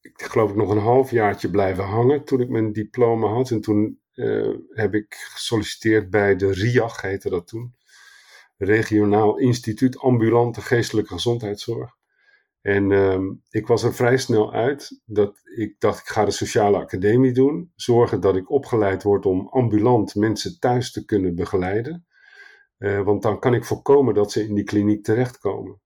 [0.00, 3.50] ik geloof ik nog een halfjaartje blijven hangen toen ik mijn diploma had.
[3.50, 7.74] En toen uh, heb ik gesolliciteerd bij de RIAG, heette dat toen.
[8.56, 11.96] Regionaal Instituut Ambulante Geestelijke Gezondheidszorg.
[12.62, 16.78] En ehm, ik was er vrij snel uit dat ik dacht, ik ga de sociale
[16.78, 17.72] academie doen.
[17.74, 22.06] Zorgen dat ik opgeleid word om ambulant mensen thuis te kunnen begeleiden.
[22.78, 25.80] Uh, want dan kan ik voorkomen dat ze in die kliniek terechtkomen.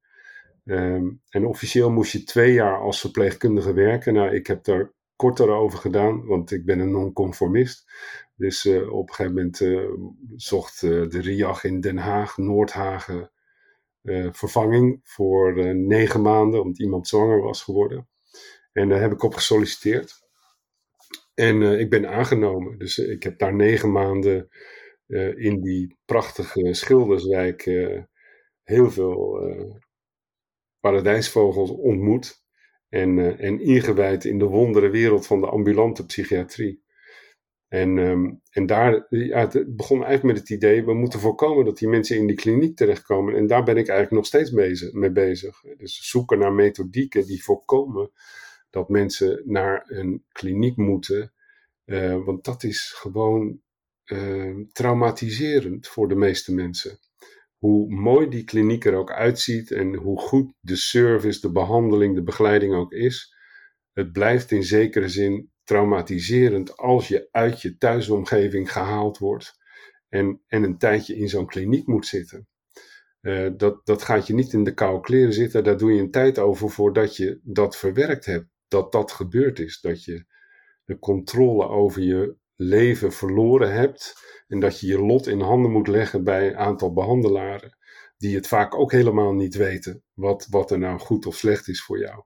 [0.65, 4.15] Um, en officieel moest je twee jaar als verpleegkundige werken.
[4.15, 7.85] Nou, ik heb daar korter over gedaan, want ik ben een non-conformist.
[8.37, 9.91] Dus uh, op een gegeven moment uh,
[10.37, 13.31] zocht de RIAG in Den Haag, Noordhagen,
[14.07, 18.09] uh, vervanging voor uh, negen maanden, omdat iemand zwanger was geworden.
[18.73, 20.25] En daar heb ik op gesolliciteerd.
[21.35, 22.79] En uh, ik ben aangenomen.
[22.79, 24.49] Dus ik heb daar negen maanden
[25.37, 27.63] in die prachtige Schilderswijk
[28.63, 29.41] heel veel
[30.81, 32.45] paradijsvogels ontmoet.
[32.89, 36.85] En, en ingewijd in de wondere wereld van de ambulante psychiatrie.
[37.77, 41.89] En, um, en daar het begon eigenlijk met het idee, we moeten voorkomen dat die
[41.89, 43.35] mensen in die kliniek terechtkomen.
[43.35, 45.61] En daar ben ik eigenlijk nog steeds bezig, mee bezig.
[45.77, 48.11] Dus zoeken naar methodieken die voorkomen
[48.71, 51.33] dat mensen naar een kliniek moeten.
[51.85, 53.61] Uh, want dat is gewoon
[54.05, 56.99] uh, traumatiserend voor de meeste mensen.
[57.57, 62.23] Hoe mooi die kliniek er ook uitziet en hoe goed de service, de behandeling, de
[62.23, 63.35] begeleiding ook is.
[63.93, 69.53] Het blijft in zekere zin traumatiserend als je uit je thuisomgeving gehaald wordt
[70.09, 72.49] en, en een tijdje in zo'n kliniek moet zitten.
[73.21, 76.11] Uh, dat, dat gaat je niet in de koude kleren zitten, daar doe je een
[76.11, 80.25] tijd over voordat je dat verwerkt hebt, dat dat gebeurd is, dat je
[80.85, 84.15] de controle over je leven verloren hebt
[84.47, 87.77] en dat je je lot in handen moet leggen bij een aantal behandelaren
[88.17, 91.83] die het vaak ook helemaal niet weten wat, wat er nou goed of slecht is
[91.83, 92.23] voor jou.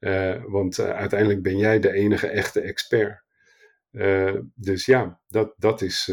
[0.00, 3.22] Uh, want uh, uiteindelijk ben jij de enige echte expert.
[3.90, 6.12] Uh, dus ja, dat, dat is,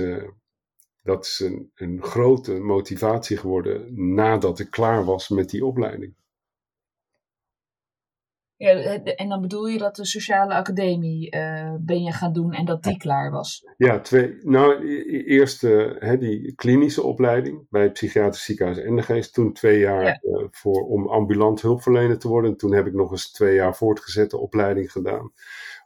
[1.02, 6.16] dat is een, een grote motivatie geworden nadat ik klaar was met die opleiding.
[8.58, 8.70] Ja,
[9.04, 11.30] en dan bedoel je dat de sociale academie
[11.80, 13.68] ben je gaan doen en dat die klaar was?
[13.78, 14.88] Ja, twee, nou
[15.26, 19.34] eerst uh, die klinische opleiding bij het psychiatrisch ziekenhuis Endegeest.
[19.34, 20.20] Toen twee jaar ja.
[20.22, 22.52] uh, voor, om ambulant hulpverlener te worden.
[22.52, 25.34] En toen heb ik nog eens twee jaar voortgezette opleiding gedaan.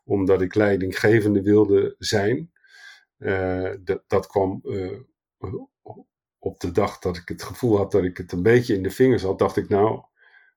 [0.03, 2.51] Omdat ik leidinggevende wilde zijn.
[3.83, 4.61] Dat, dat kwam
[6.39, 8.91] op de dag dat ik het gevoel had dat ik het een beetje in de
[8.91, 9.39] vingers had.
[9.39, 10.01] Dacht ik nou,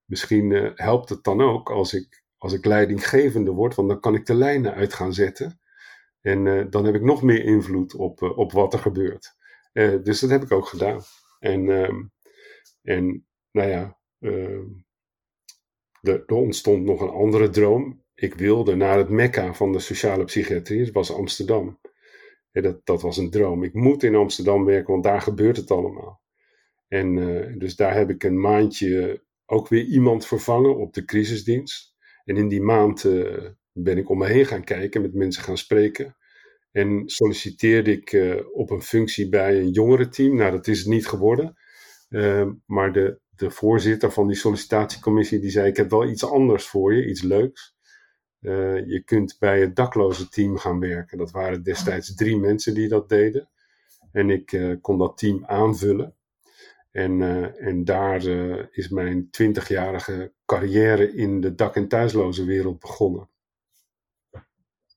[0.05, 4.27] misschien helpt het dan ook als ik als ik leidinggevende word, want dan kan ik
[4.27, 5.61] de lijnen uit gaan zetten.
[6.21, 9.35] En uh, dan heb ik nog meer invloed op, uh, op wat er gebeurt.
[9.73, 11.01] Dus dat heb ik ook gedaan.
[11.39, 12.03] En, ehm,
[12.83, 14.65] en nou ja, ehm,
[16.01, 18.05] er, er ontstond nog een andere droom.
[18.15, 21.81] Ik wilde naar het mekka van de sociale psychiatrie, dat was Amsterdam.
[22.51, 23.63] En dat, dat was een droom.
[23.63, 26.21] Ik moet in Amsterdam werken, want daar gebeurt het allemaal.
[26.89, 27.15] En
[27.59, 31.95] dus daar heb ik een maandje ook weer iemand vervangen op de crisisdienst.
[32.25, 35.59] En in die maand uh, ben ik om me heen gaan kijken, met mensen gaan
[35.59, 36.17] spreken.
[36.73, 40.37] En solliciteerde ik uh, op een functie bij een jongerenteam.
[40.37, 41.57] Nou, dat is het niet geworden.
[42.09, 46.67] Uh, maar de, de voorzitter van die sollicitatiecommissie die zei: Ik heb wel iets anders
[46.67, 47.75] voor je, iets leuks.
[48.87, 51.19] je kunt bij het dakloze team gaan werken.
[51.19, 53.49] Dat waren destijds drie mensen die dat deden.
[54.13, 56.17] En ik kon dat team aanvullen.
[56.93, 62.79] En, uh, en daar uh, is mijn twintigjarige carrière in de dak- en thuisloze wereld
[62.79, 63.31] begonnen.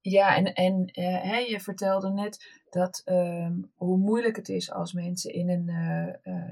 [0.02, 4.94] Ja, en, en uh, hè, je vertelde net dat ehm, hoe moeilijk het is als
[4.94, 5.70] mensen in een,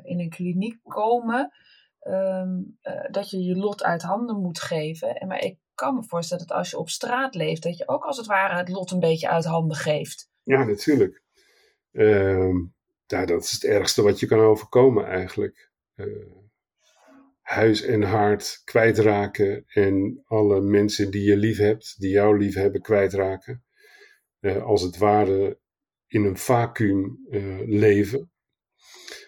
[0.04, 1.52] in een kliniek komen,
[2.00, 2.62] ehm,
[3.12, 5.16] dat je je lot uit handen moet geven.
[5.16, 8.04] En, maar ik kan me voorstellen dat als je op straat leeft, dat je ook
[8.04, 10.30] als het ware het lot een beetje uit handen geeft.
[10.44, 11.22] Ja, natuurlijk.
[11.92, 12.56] Ehm,
[13.06, 15.72] ja, dat is het ergste wat je kan overkomen eigenlijk.
[15.96, 16.32] Uh,
[17.42, 22.82] huis en hart kwijtraken en alle mensen die je lief hebt, die jou lief hebben,
[22.82, 23.64] kwijtraken.
[24.40, 25.60] Uh, als het ware
[26.08, 28.32] in een vacuüm uh, leven.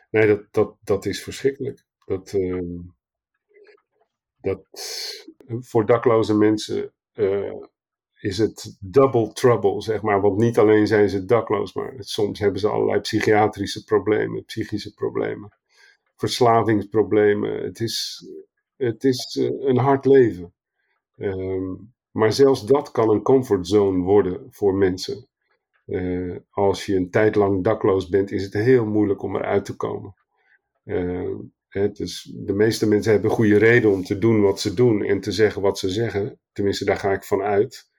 [0.09, 1.85] Nee, dat, dat, dat is verschrikkelijk.
[2.05, 2.79] Dat, ehm,
[4.35, 4.67] dat
[5.59, 6.93] voor dakloze mensen
[8.25, 10.21] is het double trouble, zeg maar.
[10.21, 15.49] Want niet alleen zijn ze dakloos, maar soms hebben ze allerlei psychiatrische problemen, psychische problemen,
[16.15, 17.63] verslavingsproblemen.
[17.63, 18.25] Het is,
[18.75, 20.53] het is eh, een hard leven.
[21.17, 25.27] Um, maar zelfs dat kan een comfortzone worden voor mensen.
[25.85, 29.75] Uh, als je een tijd lang dakloos bent, is het heel moeilijk om eruit te
[29.75, 30.13] komen.
[31.67, 35.19] Het is, de meeste mensen hebben goede reden om te doen wat ze doen en
[35.19, 36.39] te zeggen wat ze zeggen.
[36.51, 37.93] Tenminste, daar ga ik van uit.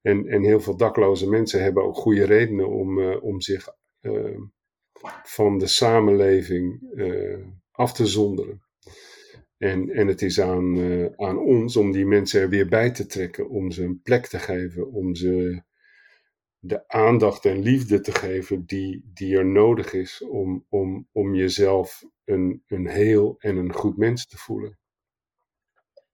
[0.00, 3.68] En, en heel veel dakloze mensen hebben ook goede redenen om, uh, om zich
[4.00, 4.38] uh,
[5.22, 8.62] van de samenleving uh, af te zonderen.
[9.56, 10.78] En, en het is aan,
[11.16, 14.38] aan ons om die mensen er weer bij te trekken, om ze een plek te
[14.38, 15.62] geven, om ze
[16.58, 22.04] de aandacht en liefde te geven die, die er nodig is om, om, om jezelf
[22.24, 24.78] een, een heel en een goed mens te voelen.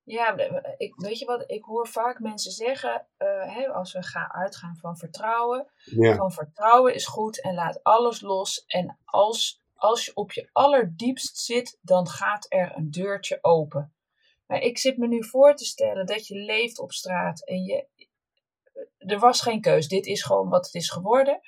[0.05, 0.37] Ja,
[0.77, 4.77] ik, weet je wat, ik hoor vaak mensen zeggen, uh, hè, als we gaan uitgaan
[4.77, 6.15] van vertrouwen, ja.
[6.15, 8.65] van vertrouwen is goed en laat alles los.
[8.67, 13.95] En als, als je op je allerdiepst zit, dan gaat er een deurtje open.
[14.47, 17.87] Maar ik zit me nu voor te stellen dat je leeft op straat en je,
[18.99, 19.89] er was geen keus.
[19.89, 21.41] Dit is gewoon wat het is geworden.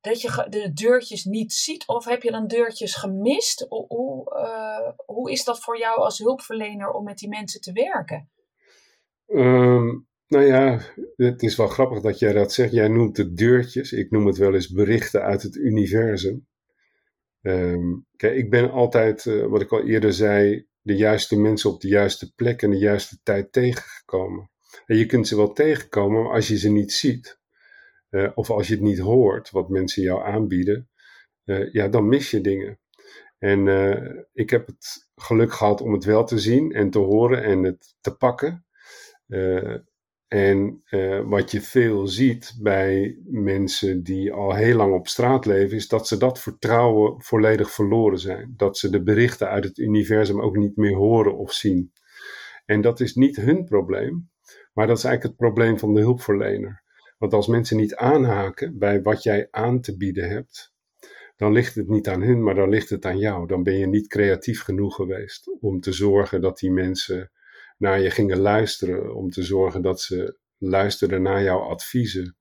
[0.00, 3.66] Dat je de deurtjes niet ziet, of heb je dan deurtjes gemist?
[3.68, 8.30] Hoe, uh, hoe is dat voor jou als hulpverlener om met die mensen te werken?
[9.26, 10.80] Um, nou ja,
[11.16, 12.72] het is wel grappig dat jij dat zegt.
[12.72, 13.92] Jij noemt het deurtjes.
[13.92, 16.48] Ik noem het wel eens berichten uit het universum.
[17.42, 21.80] Um, kijk, ik ben altijd, uh, wat ik al eerder zei, de juiste mensen op
[21.80, 24.50] de juiste plek en de juiste tijd tegengekomen.
[24.86, 27.39] En je kunt ze wel tegenkomen, maar als je ze niet ziet,
[28.10, 30.88] uh, of als je het niet hoort, wat mensen jou aanbieden,
[31.44, 32.78] uh, ja, dan mis je dingen.
[33.38, 37.42] En uh, ik heb het geluk gehad om het wel te zien en te horen
[37.42, 38.64] en het te pakken.
[40.28, 40.82] en
[41.24, 46.08] wat je veel ziet bij mensen die al heel lang op straat leven, is dat
[46.08, 48.54] ze dat vertrouwen volledig verloren zijn.
[48.56, 51.92] Dat ze de berichten uit het universum ook niet meer horen of zien.
[52.66, 54.30] En dat is niet hun probleem.
[54.72, 56.82] Maar dat is eigenlijk het probleem van de hulpverlener.
[57.20, 60.72] Want als mensen niet aanhaken bij wat jij aan te bieden hebt,
[61.36, 63.46] dan ligt het niet aan hun, maar dan ligt het aan jou.
[63.46, 67.30] Dan ben je niet creatief genoeg geweest om te zorgen dat die mensen
[67.78, 72.36] naar je gingen luisteren, om te zorgen dat ze luisterden naar jouw adviezen,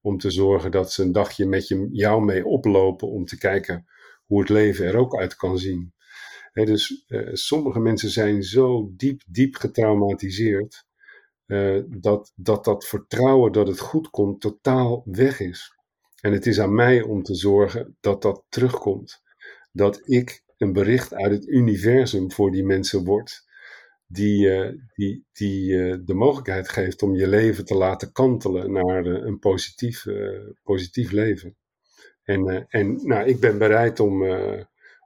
[0.00, 3.86] om te zorgen dat ze een dagje met jou mee oplopen om te kijken
[4.26, 5.94] hoe het leven er ook uit kan zien.
[6.52, 10.86] dus eh, sommige mensen zijn zo diep, diep getraumatiseerd
[11.48, 15.76] uh, dat, dat dat vertrouwen dat het goed komt totaal weg is.
[16.20, 19.22] En het is aan mij om te zorgen dat dat terugkomt.
[19.72, 23.46] Dat ik een bericht uit het universum voor die mensen word,
[24.06, 29.06] die, uh, die, die uh, de mogelijkheid geeft om je leven te laten kantelen naar
[29.06, 30.04] een positief,
[30.62, 31.56] positief leven.
[32.22, 34.24] En, en nou, ik ben bereid om,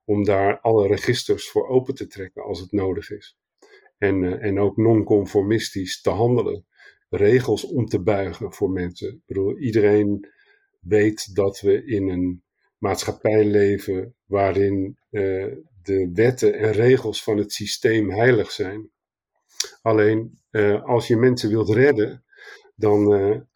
[0.05, 3.37] om daar alle registers voor open te trekken als het nodig is.
[4.03, 6.67] En, uh, en ook non-conformistisch te handelen.
[7.09, 9.09] Regels om te buigen voor mensen.
[9.09, 10.29] Ik bedoel, iedereen
[10.81, 12.43] weet dat we in een
[12.79, 18.91] maatschappij leven waarin uh, de wetten en regels van het systeem heilig zijn.
[19.83, 22.25] Alleen uh, als je mensen wilt redden,
[22.75, 23.05] dan,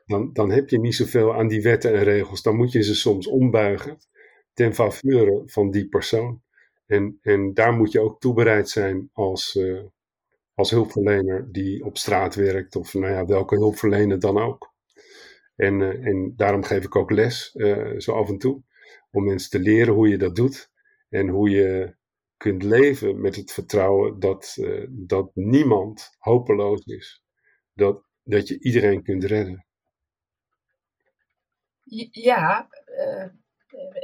[0.07, 2.43] dan, dan heb je niet zoveel aan die wetten en regels.
[2.43, 3.99] Dan moet je ze soms ombuigen
[4.53, 6.43] ten faveur van die persoon.
[6.87, 9.59] En, en daar moet je ook toebereid zijn als,
[10.57, 14.75] als hulpverlener die op straat werkt, of nou ja, welke hulpverlener dan ook.
[15.57, 18.63] En, uh, en daarom geef ik ook les, uh, zo af en toe,
[19.11, 20.71] om mensen te leren hoe je dat doet
[21.09, 21.97] en hoe je
[22.37, 27.23] kunt leven met het vertrouwen dat, uh, dat niemand hopeloos is.
[27.73, 29.67] Dat, dat je iedereen kunt redden.
[32.11, 32.69] Ja,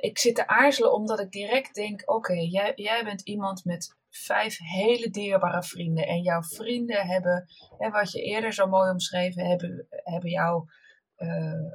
[0.01, 4.59] ik zit te aarzelen omdat ik direct denk: oké, jij, jij bent iemand met vijf
[4.59, 6.07] hele dierbare vrienden.
[6.07, 7.45] En jouw vrienden hebben,
[7.79, 10.65] hè, wat je eerder zo mooi omschreven, hebben, hebben jou
[11.17, 11.73] uh,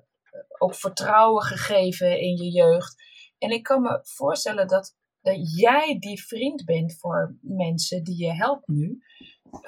[0.57, 2.95] ook vertrouwen gegeven in je jeugd.
[3.37, 8.33] En ik kan me voorstellen dat, dat jij die vriend bent voor mensen die je
[8.33, 8.99] helpt nu,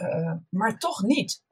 [0.01, 1.43] uh, maar toch niet.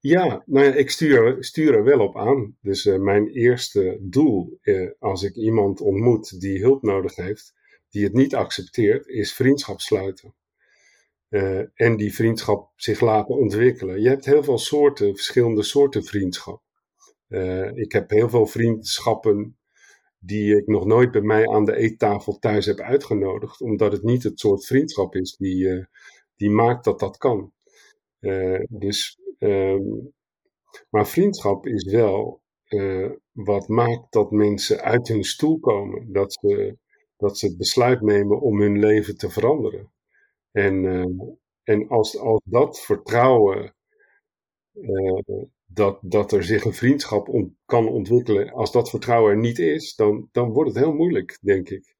[0.00, 2.56] Ja, nou ja, ik stuur, stuur er wel op aan.
[2.60, 4.58] Dus uh, mijn eerste doel
[4.98, 7.54] als ik iemand ontmoet die hulp nodig heeft,
[7.90, 10.34] die het niet accepteert, is vriendschap sluiten.
[11.30, 14.00] Uh, en die vriendschap zich laten ontwikkelen.
[14.00, 16.62] Je hebt heel veel soorten, verschillende soorten vriendschap.
[17.28, 19.58] Uh, ik heb heel veel vriendschappen
[20.18, 24.22] die ik nog nooit bij mij aan de eettafel thuis heb uitgenodigd, omdat het niet
[24.22, 25.84] het soort vriendschap is die, uh,
[26.36, 27.52] die maakt dat dat kan.
[28.68, 30.12] dus, um,
[30.90, 32.42] maar vriendschap is wel
[33.32, 36.12] wat maakt dat mensen uit hun stoel komen.
[36.12, 36.76] Dat ze
[37.18, 39.92] dat ze het besluit nemen om hun leven te veranderen.
[40.50, 41.06] En, uh,
[41.62, 43.74] en als, als dat vertrouwen,
[44.72, 49.58] uh, dat, dat er zich een vriendschap on, kan ontwikkelen, als dat vertrouwen er niet
[49.58, 51.96] is, dan, dan wordt het heel moeilijk, denk ik.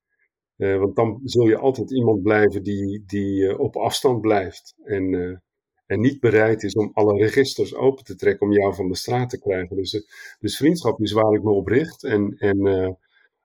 [0.57, 4.75] Uh, want dan zul je altijd iemand blijven die, die op afstand blijft.
[4.85, 5.43] En,
[5.87, 9.31] en niet bereid is om alle registers open te trekken om jou van de straat
[9.31, 9.77] te krijgen.
[9.77, 10.07] Dus,
[10.39, 12.05] dus vriendschap is waar ik me op richt.
[12.05, 12.99] En, en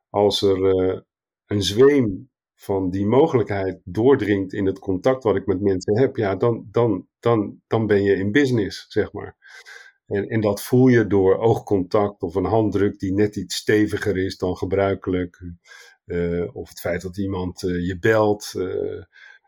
[0.09, 1.05] als er
[1.53, 6.35] een zweem van die mogelijkheid doordringt in het contact wat ik met mensen heb, ja,
[6.35, 9.37] dan, dan, dan, dan ben je in business, zeg maar.
[10.07, 14.57] En, dat voel je door oogcontact of een handdruk die net iets steviger is dan
[14.57, 15.41] gebruikelijk.
[16.05, 18.53] Uh, of het feit dat iemand uh, je belt.
[18.55, 19.03] Uh,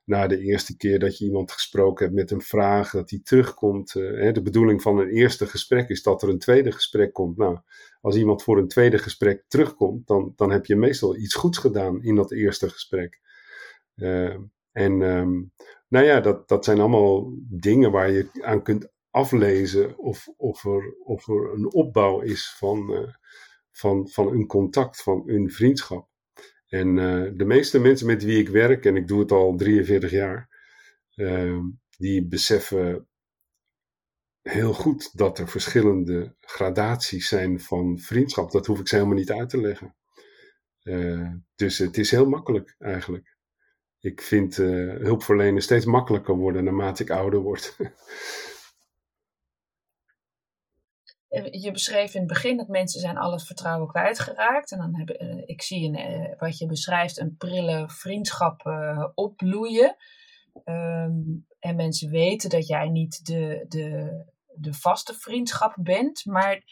[0.05, 3.93] na de eerste keer dat je iemand gesproken hebt met een vraag, dat die terugkomt.
[3.93, 7.37] De bedoeling van een eerste gesprek is dat er een tweede gesprek komt.
[7.37, 7.57] Nou,
[8.05, 12.03] als iemand voor een tweede gesprek terugkomt, dan, dan heb je meestal iets goeds gedaan
[12.03, 13.19] in dat eerste gesprek.
[14.71, 15.51] en um,
[15.87, 20.95] nou ja, dat, dat zijn allemaal dingen waar je aan kunt aflezen of, of, er,
[21.03, 23.13] of er een opbouw is van, uh,
[23.71, 26.09] van, van een contact, van een vriendschap.
[26.67, 30.11] En uh, de meeste mensen met wie ik werk, en ik doe het al 43
[30.11, 30.49] jaar,
[31.15, 31.59] uh,
[31.97, 33.07] die beseffen
[34.49, 38.51] heel goed dat er verschillende gradaties zijn van vriendschap.
[38.51, 39.95] Dat hoef ik ze helemaal niet uit te leggen.
[41.55, 43.37] dus het is heel makkelijk eigenlijk.
[43.99, 47.75] Ik vind hulpverlenen steeds makkelijker worden naarmate ik ouder word.
[51.27, 54.71] Eh, je beschreef in het begin dat mensen zijn al het vertrouwen kwijtgeraakt.
[54.71, 55.09] En dan heb
[55.45, 58.61] ik zie een, wat je beschrijft een prille vriendschap
[59.15, 59.95] opbloeien.
[60.65, 64.25] Um, en mensen weten dat jij niet de, de,
[64.57, 66.25] de vaste vriendschap bent.
[66.25, 66.63] Maar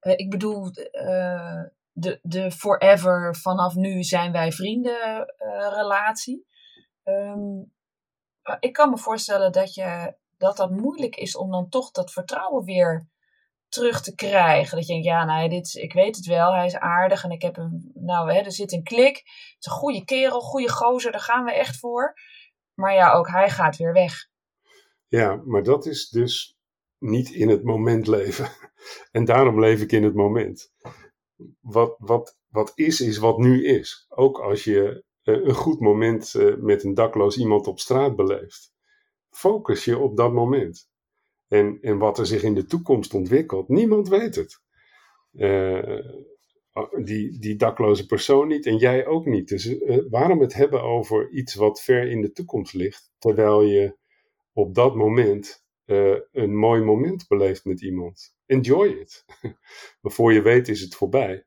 [0.00, 0.72] ik bedoel,
[1.92, 5.34] de, de forever, vanaf nu zijn wij vrienden
[5.74, 6.46] relatie.
[7.04, 7.72] Um,
[8.60, 12.64] ik kan me voorstellen dat, je, dat dat moeilijk is om dan toch dat vertrouwen
[12.64, 13.08] weer
[13.68, 14.76] terug te krijgen.
[14.76, 17.42] Dat je denkt, ja, nou, dit, ik weet het wel, hij is aardig en ik
[17.42, 19.16] heb hem, nou, hè, er zit een klik.
[19.16, 22.14] Het is een goede kerel, goede gozer, daar gaan we echt voor.
[22.74, 24.28] Maar ja, ook hij gaat weer weg.
[25.06, 26.57] Ja, maar dat is dus
[26.98, 28.48] niet in het moment leven.
[29.10, 30.72] En daarom leef ik in het moment.
[31.60, 34.06] Wat, wat, wat is, is wat nu is.
[34.08, 38.72] Ook als je eh, een goed moment eh, met een dakloos iemand op straat beleeft.
[39.30, 40.90] Focus je op dat moment.
[41.48, 44.60] En, en wat er zich in de toekomst ontwikkelt, niemand weet het.
[45.32, 46.00] Uh,
[47.04, 49.48] die, die dakloze persoon niet en jij ook niet.
[49.48, 49.76] Dus
[50.10, 53.96] waarom het hebben over iets wat ver in de toekomst ligt, terwijl je
[54.52, 58.34] op dat moment uh, een mooi moment beleeft met iemand?
[58.46, 59.24] Enjoy it.
[60.02, 61.44] Voor je weet is het voorbij.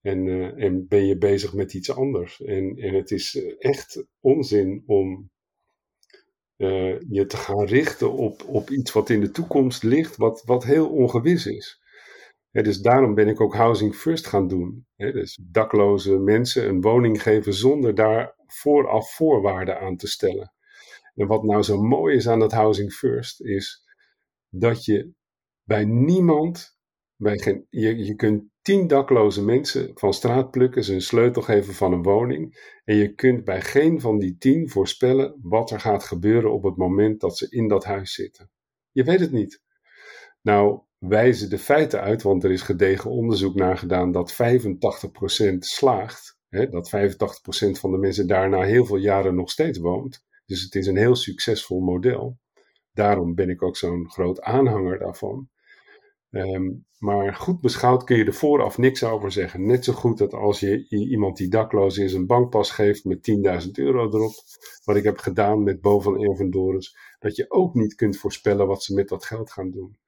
[0.00, 2.42] En, en ben je bezig met iets anders.
[2.42, 5.30] En, en het is echt onzin om
[7.08, 10.88] je te gaan richten op, op iets wat in de toekomst ligt, wat, wat heel
[10.88, 11.80] ongewis is.
[12.50, 14.86] dus daarom ben ik ook Housing First gaan doen.
[14.96, 20.52] dus dakloze mensen een woning geven zonder daar vooraf voorwaarden aan te stellen.
[21.18, 23.84] En wat nou zo mooi is aan dat Housing First, is
[24.48, 25.12] dat je
[25.62, 26.78] bij niemand,
[27.16, 31.74] bij geen, je, je kunt tien dakloze mensen van straat plukken, ze een sleutel geven
[31.74, 32.70] van een woning.
[32.84, 36.76] En je kunt bij geen van die tien voorspellen wat er gaat gebeuren op het
[36.76, 38.50] moment dat ze in dat huis zitten.
[38.92, 39.62] Je weet het niet.
[40.42, 44.36] Nou wijzen de feiten uit, want er is gedegen onderzoek naar gedaan dat 85%
[45.58, 46.38] slaagt.
[46.48, 50.26] Hè, dat 85% van de mensen daarna heel veel jaren nog steeds woont.
[50.48, 52.38] Dus het is een heel succesvol model.
[52.92, 55.48] Daarom ben ik ook zo'n groot aanhanger daarvan.
[56.30, 59.66] Um, maar goed beschouwd kun je er vooraf niks over zeggen.
[59.66, 63.30] Net zo goed dat als je iemand die dakloos is een bankpas geeft met
[63.64, 64.34] 10.000 euro erop,
[64.84, 68.82] wat ik heb gedaan met Bo van Ervendoris, dat je ook niet kunt voorspellen wat
[68.82, 69.98] ze met dat geld gaan doen.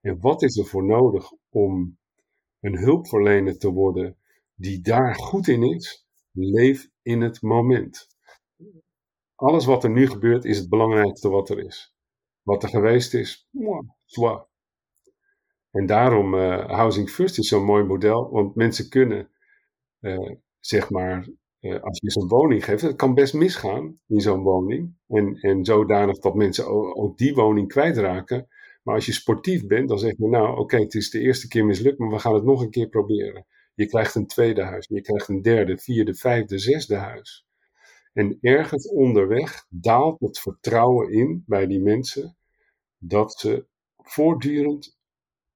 [0.00, 1.98] En wat is er voor nodig om
[2.60, 4.16] een hulpverlener te worden
[4.54, 6.06] die daar goed in is?
[6.32, 8.08] Leef in het moment.
[9.38, 11.94] Alles wat er nu gebeurt is het belangrijkste wat er is.
[12.42, 13.48] Wat er geweest is,
[14.04, 14.46] zwaar.
[15.70, 19.30] En daarom uh, Housing First is zo'n mooi model, want mensen kunnen,
[20.00, 20.30] uh,
[20.60, 21.28] zeg maar,
[21.60, 24.96] uh, als je zo'n woning geeft, het kan best misgaan in zo'n woning.
[25.08, 26.66] En, en zodanig dat mensen
[26.96, 28.48] ook, die woning kwijtraken.
[28.82, 31.64] Maar als je sportief bent, dan zeg je nou, oké, het is de eerste keer
[31.64, 33.46] mislukt, maar we gaan het nog een keer proberen.
[33.74, 37.47] Je krijgt een tweede huis, je krijgt een derde, vierde, vijfde, zesde huis.
[38.18, 42.36] En ergens onderweg daalt het vertrouwen in bij die mensen
[42.98, 43.66] dat ze
[43.96, 44.98] voortdurend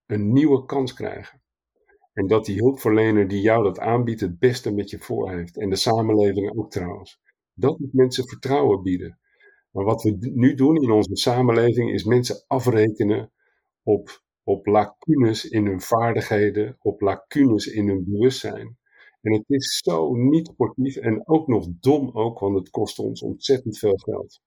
[0.07, 1.43] een nieuwe kans krijgen.
[2.13, 5.59] En dat die hulpverlener die jou dat aanbiedt het beste met je voor heeft.
[5.59, 7.21] En de samenleving ook trouwens.
[7.55, 9.19] Dat moet mensen vertrouwen bieden.
[9.71, 13.33] Maar wat we nu doen in onze samenleving is mensen afrekenen
[13.83, 18.79] op, op lacunes in hun vaardigheden, op lacunes in hun bewustzijn.
[19.23, 23.23] En het is zo niet sportief en ook nog dom ook, want het kost ons
[23.23, 24.41] ontzettend veel geld.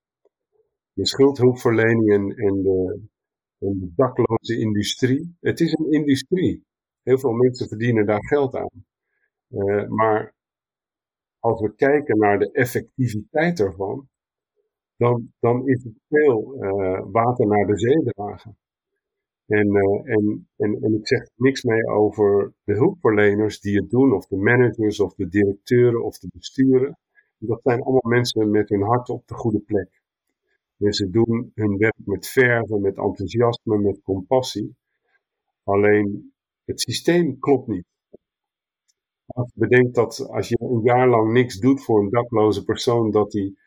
[0.92, 3.00] De schuldhulpverlening en, de,
[3.58, 5.36] de dakloze industrie.
[5.40, 6.64] Het is een industrie.
[7.02, 8.84] Heel veel mensen verdienen daar geld aan.
[9.48, 10.34] Uh, maar
[11.38, 14.08] als we kijken naar de effectiviteit ervan,
[14.96, 18.58] dan, dan is het veel uh, water naar de zee dragen.
[19.46, 24.12] En, uh, en, en, en ik zeg niks mee over de hulpverleners die het doen,
[24.12, 26.98] of de managers, of de directeuren, of de besturen.
[27.38, 30.02] Dat zijn allemaal mensen met hun hart op de goede plek.
[30.78, 34.76] En ze doen hun werk met verve, met enthousiasme, met compassie.
[35.64, 36.32] Alleen
[36.64, 37.84] het systeem klopt niet.
[39.26, 43.30] Als je dat als je een jaar lang niks doet voor een dakloze persoon, dat
[43.30, 43.65] die eh,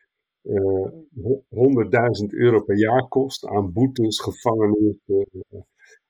[0.49, 5.61] 100.000 euro per jaar kost aan boetes, gevangenissen, uh,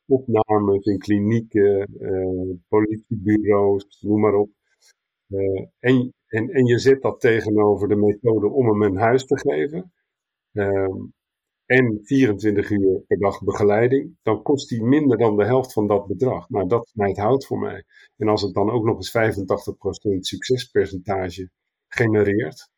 [0.05, 4.49] opnames in klinieken, uh, politiebureaus, noem maar op.
[5.79, 9.91] en, en, en je zet dat tegenover de methode om hem een huis te geven.
[10.51, 11.05] Ehm,
[11.65, 16.07] en 24 uur per dag begeleiding, dan kost die minder dan de helft van dat
[16.07, 16.49] bedrag.
[16.49, 17.83] Nou, dat snijdt hout voor mij.
[18.17, 21.49] En als het dan ook nog eens 85% succespercentage
[21.87, 22.69] genereert,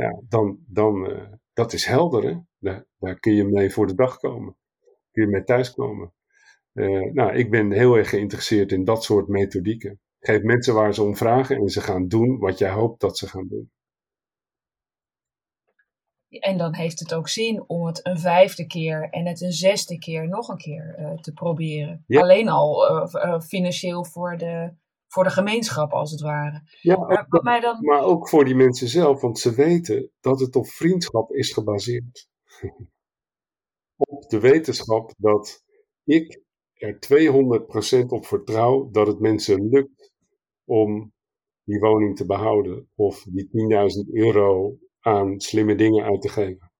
[0.00, 2.24] ja, dan, dan uh, dat is helder.
[2.24, 2.36] Hè?
[2.58, 4.56] Daar, daar, kun je mee voor de dag komen.
[5.10, 6.14] Kun je mee thuiskomen.
[6.72, 10.00] Uh, nou, ik ben heel erg geïnteresseerd in dat soort methodieken.
[10.18, 13.28] Geef mensen waar ze om vragen en ze gaan doen wat jij hoopt dat ze
[13.28, 13.70] gaan doen.
[16.28, 19.98] En dan heeft het ook zin om het een vijfde keer en het een zesde
[19.98, 22.04] keer nog een keer uh, te proberen.
[22.08, 24.72] Alleen al uh, financieel voor de,
[25.10, 26.62] voor de gemeenschap, als het ware.
[26.80, 27.84] Ja, maar, dan...
[27.84, 32.28] maar ook voor die mensen zelf, want ze weten dat het op vriendschap is gebaseerd.
[33.96, 35.64] op de wetenschap dat
[36.04, 36.42] ik
[36.74, 36.98] er
[38.04, 40.12] 200% op vertrouw dat het mensen lukt
[40.64, 41.12] om
[41.64, 43.48] die woning te behouden of die
[44.06, 46.72] 10.000 euro aan slimme dingen uit te geven.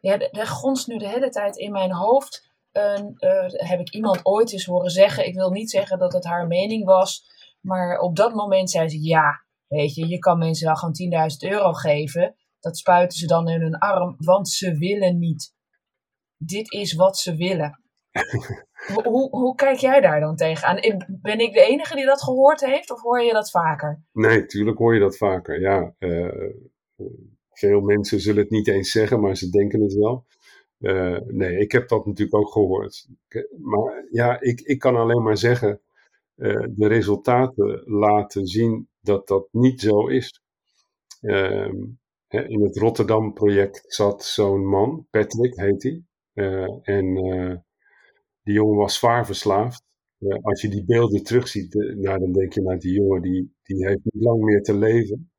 [0.00, 2.47] Ja, er gonst nu de hele tijd in mijn hoofd.
[2.78, 5.26] Uh, heb ik iemand ooit eens horen zeggen.
[5.26, 7.24] Ik wil niet zeggen dat het haar mening was.
[7.60, 11.50] Maar op dat moment zei ze: Ja, weet je, je kan mensen wel gewoon 10.000
[11.50, 12.34] euro geven.
[12.60, 15.54] Dat spuiten ze dan in hun arm, want ze willen niet.
[16.36, 17.82] Dit is wat ze willen.
[19.04, 21.06] hoe, hoe, kijk jij daar dan tegenaan?
[21.20, 24.02] Ben ik de enige die dat gehoord heeft of hoor je dat vaker?
[24.12, 25.60] Nee, tuurlijk hoor je dat vaker.
[25.60, 26.52] Ja, uh,
[27.50, 30.26] veel mensen zullen het niet eens zeggen, maar ze denken het wel.
[30.80, 33.08] Uh, nee, ik heb dat natuurlijk ook gehoord.
[33.58, 35.80] Maar ja, ik, ik kan alleen maar zeggen,
[36.36, 40.42] uh, de resultaten laten zien dat dat niet zo is.
[41.20, 41.76] Ehm,
[42.28, 46.02] in het Rotterdam-project zat zo'n man, Patrick heet hij.
[46.82, 47.14] en
[48.42, 49.82] die jongen was zwaar verslaafd.
[50.40, 54.04] Als je die beelden terugziet, nou, dan denk je, nou, die jongen die, die heeft
[54.04, 55.30] niet lang meer te leven.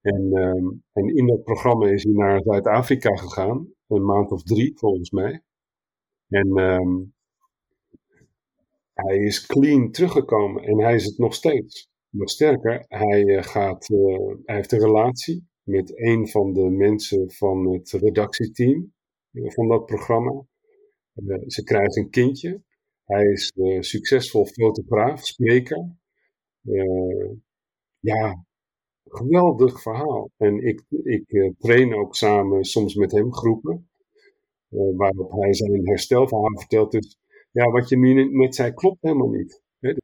[0.00, 4.78] En, um, en in dat programma is hij naar Zuid-Afrika gegaan, een maand of drie
[4.78, 5.42] volgens mij.
[6.28, 7.14] En um,
[8.92, 11.88] hij is clean teruggekomen en hij is het nog steeds.
[12.08, 13.86] Nog sterker, hij, uh, gaat,
[14.44, 18.92] hij heeft een relatie met een van de mensen van het redactieteam
[19.32, 20.44] van dat programma.
[21.14, 22.62] Eh, ze krijgen een kindje.
[23.04, 25.96] Hij is uh, succesvol fotograaf, spreker.
[26.62, 27.30] Uh,
[27.98, 28.44] ja,
[29.10, 30.30] geweldig verhaal.
[30.36, 33.88] En ik, ik uh, train ook samen soms met hem groepen.
[34.96, 36.92] waarop hij zijn herstelverhaal vertelt.
[36.92, 37.18] Dus
[37.52, 39.62] ja, wat je nu net zei klopt helemaal niet.
[39.80, 39.96] Dus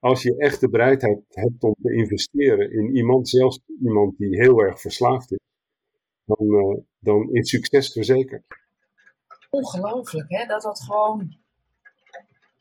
[0.00, 4.60] als je echt de bereidheid hebt om te investeren in iemand, zelfs iemand die heel
[4.60, 5.38] erg verslaafd is,
[6.24, 8.44] dan, dan is succes verzekerd
[9.54, 10.46] ongelooflijk, hè?
[10.46, 11.36] Dat dat gewoon, eh,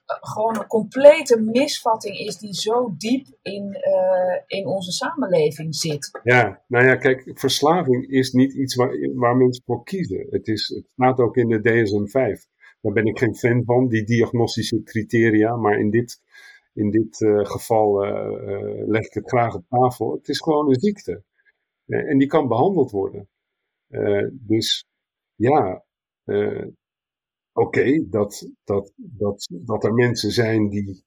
[0.05, 6.19] gewoon een complete misvatting is die zo diep in, uh, in onze samenleving zit.
[6.23, 10.27] Ja, nou ja, kijk, verslaving is niet iets waar, waar mensen voor kiezen.
[10.29, 12.51] Het, is, het staat ook in de DSM-5.
[12.81, 16.21] Daar ben ik geen fan van, die diagnostische criteria, maar in dit,
[16.73, 20.13] in dit uh, geval uh, leg ik het graag op tafel.
[20.13, 21.23] Het is gewoon een ziekte.
[21.85, 23.29] en die kan behandeld worden.
[24.31, 24.85] dus
[25.35, 25.83] ja,
[27.53, 31.03] oké, dat, dat, dat, dat er mensen zijn die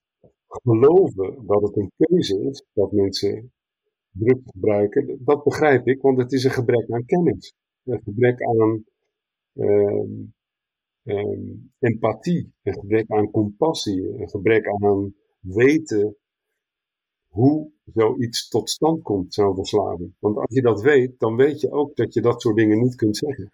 [0.46, 3.52] geloven dat het een keuze is, dat mensen
[4.10, 7.54] druk gebruiken, dat begrijp ik, want het is een gebrek aan kennis.
[7.84, 8.84] Een gebrek aan
[9.52, 10.34] um,
[11.02, 16.16] um, empathie, een gebrek aan compassie, een gebrek aan weten
[17.26, 20.14] hoe zoiets tot stand komt, zo'n verslaving.
[20.18, 22.94] Want als je dat weet, dan weet je ook dat je dat soort dingen niet
[22.94, 23.52] kunt zeggen.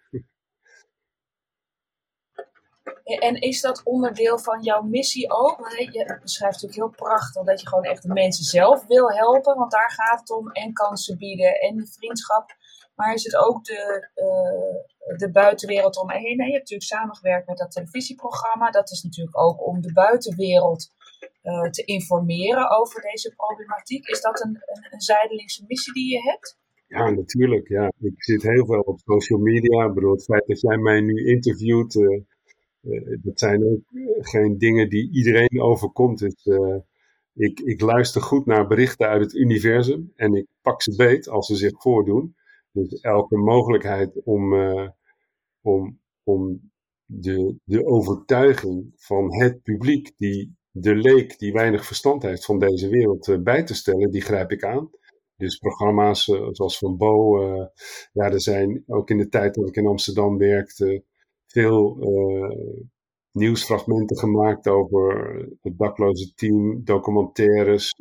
[3.03, 5.69] En is dat onderdeel van jouw missie ook?
[5.91, 9.71] Je beschrijft natuurlijk heel prachtig dat je gewoon echt de mensen zelf wil helpen, want
[9.71, 10.51] daar gaat het om.
[10.51, 12.55] En kansen bieden en de vriendschap.
[12.95, 16.35] Maar is het ook de, uh, de buitenwereld omheen?
[16.35, 18.71] Je hebt natuurlijk samengewerkt met dat televisieprogramma.
[18.71, 20.91] Dat is natuurlijk ook om de buitenwereld
[21.71, 24.07] te informeren over deze problematiek.
[24.07, 26.57] Is dat een, een, een zijdelingse missie die je hebt?
[26.87, 27.67] Ja, natuurlijk.
[27.67, 27.91] Ja.
[27.99, 29.85] Ik zit heel veel op social media.
[29.85, 32.21] Ik bedoel, het feit dat jij mij nu interviewt, uh,
[33.21, 33.81] dat zijn ook
[34.19, 36.19] geen dingen die iedereen overkomt.
[36.19, 36.77] Dus, uh,
[37.33, 41.47] ik, ik luister goed naar berichten uit het universum en ik pak ze beet als
[41.47, 42.35] ze zich voordoen.
[42.71, 44.53] Dus elke mogelijkheid om,
[45.61, 46.71] om, om
[47.05, 52.89] de, de overtuiging van het publiek, die, de leek die weinig verstand heeft van deze
[52.89, 54.89] wereld, bij te stellen, die grijp ik aan.
[55.37, 57.39] Dus programma's zoals van Bo.
[58.13, 61.03] Ja, er zijn ook in de tijd dat ik in Amsterdam werkte
[61.53, 62.83] veel uh,
[63.31, 67.93] nieuwsfragmenten gemaakt over het dakloze team, documentaires,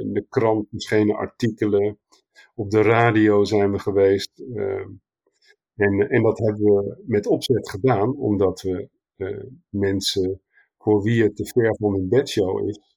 [0.00, 1.98] in de krant verschenen artikelen.
[2.54, 4.42] Op de radio zijn we geweest.
[5.74, 8.88] en, en dat hebben we met opzet gedaan, omdat we
[9.68, 10.40] mensen
[10.78, 12.96] voor wie het te ver van een bedshow is,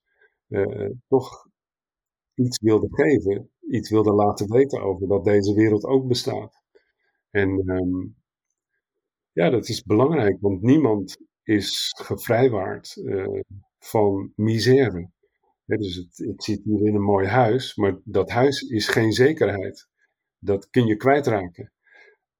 [1.07, 1.47] toch
[2.33, 6.61] iets wilden geven iets wilde laten weten over dat deze wereld ook bestaat.
[7.29, 8.15] En um,
[9.39, 13.41] ja, dat is belangrijk, want niemand is gevrijwaard uh,
[13.79, 15.09] van misère.
[15.65, 19.87] dus het, ik zit hier in een mooi huis, maar dat huis is geen zekerheid.
[20.37, 21.71] Dat kun je kwijtraken.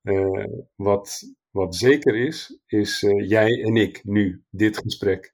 [0.01, 0.45] Uh,
[0.75, 5.33] wat, wat zeker is, is uh, jij en ik nu, dit gesprek.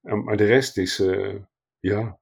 [0.00, 1.02] maar de rest is,
[1.78, 2.18] ja,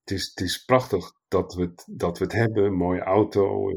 [0.00, 2.72] het is, het is prachtig dat we het, dat we het hebben.
[2.72, 3.70] Mooie auto,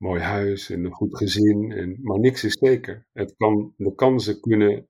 [0.00, 1.72] mooi huis en een goed gezin.
[1.72, 3.06] En, maar niks is zeker.
[3.12, 4.88] Het kan, de kansen kunnen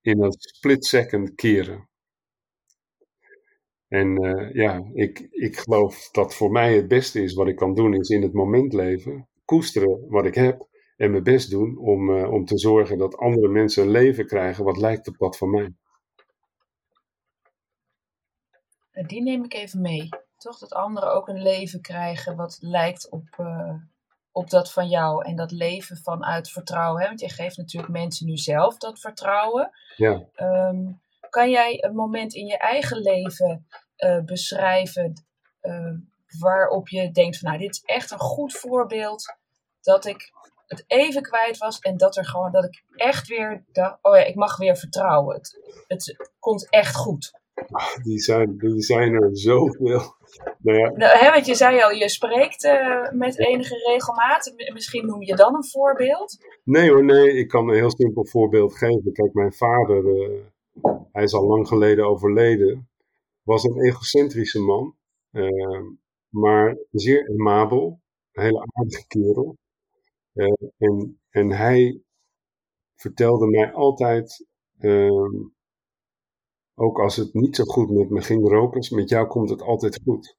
[0.00, 1.88] in een split second keren.
[3.88, 7.74] En uh, ja, ik, ik geloof dat voor mij het beste is wat ik kan
[7.74, 12.10] doen, is in het moment leven, koesteren wat ik heb en mijn best doen om,
[12.10, 15.50] uh, om te zorgen dat andere mensen een leven krijgen wat lijkt op dat van
[15.50, 15.74] mij.
[19.06, 20.08] Die neem ik even mee.
[20.36, 23.28] Toch dat anderen ook een leven krijgen wat lijkt op,
[24.32, 25.24] op dat van jou.
[25.24, 27.02] En dat leven vanuit vertrouwen.
[27.02, 27.08] Hè?
[27.08, 29.70] Want je geeft natuurlijk mensen nu zelf dat vertrouwen.
[29.96, 30.22] Ja.
[30.36, 33.66] Um, kan jij een moment in je eigen leven
[33.98, 35.24] uh, beschrijven
[35.62, 35.94] uh,
[36.38, 39.36] waarop je denkt van nou dit is echt een goed voorbeeld
[39.80, 40.32] dat ik
[40.66, 44.22] het even kwijt was en dat er gewoon dat ik echt weer dacht, oh ja,
[44.22, 45.36] ik mag weer vertrouwen.
[45.36, 47.40] Het, het komt echt goed.
[48.04, 50.16] Die zijn, die zijn er zoveel.
[50.58, 50.90] Nou ja.
[50.90, 54.54] Nou, hè, want je zei al, je spreekt uh, met enige regelmaat.
[54.72, 56.38] Misschien noem je dan een voorbeeld?
[56.64, 57.32] Nee hoor, nee.
[57.32, 59.12] Ik kan een heel simpel voorbeeld geven.
[59.12, 60.40] Kijk, mijn vader, uh,
[61.12, 62.90] hij is al lang geleden overleden,
[63.42, 64.96] was een egocentrische man.
[65.32, 65.82] Uh,
[66.28, 68.00] maar zeer amabel.
[68.32, 69.56] Een hele aardige kerel.
[70.78, 72.02] en, en hij
[73.02, 74.46] vertelde mij altijd
[74.78, 75.34] ehm,
[76.74, 80.00] ook als het niet zo goed met me ging, rokers, met jou komt het altijd
[80.04, 80.36] goed.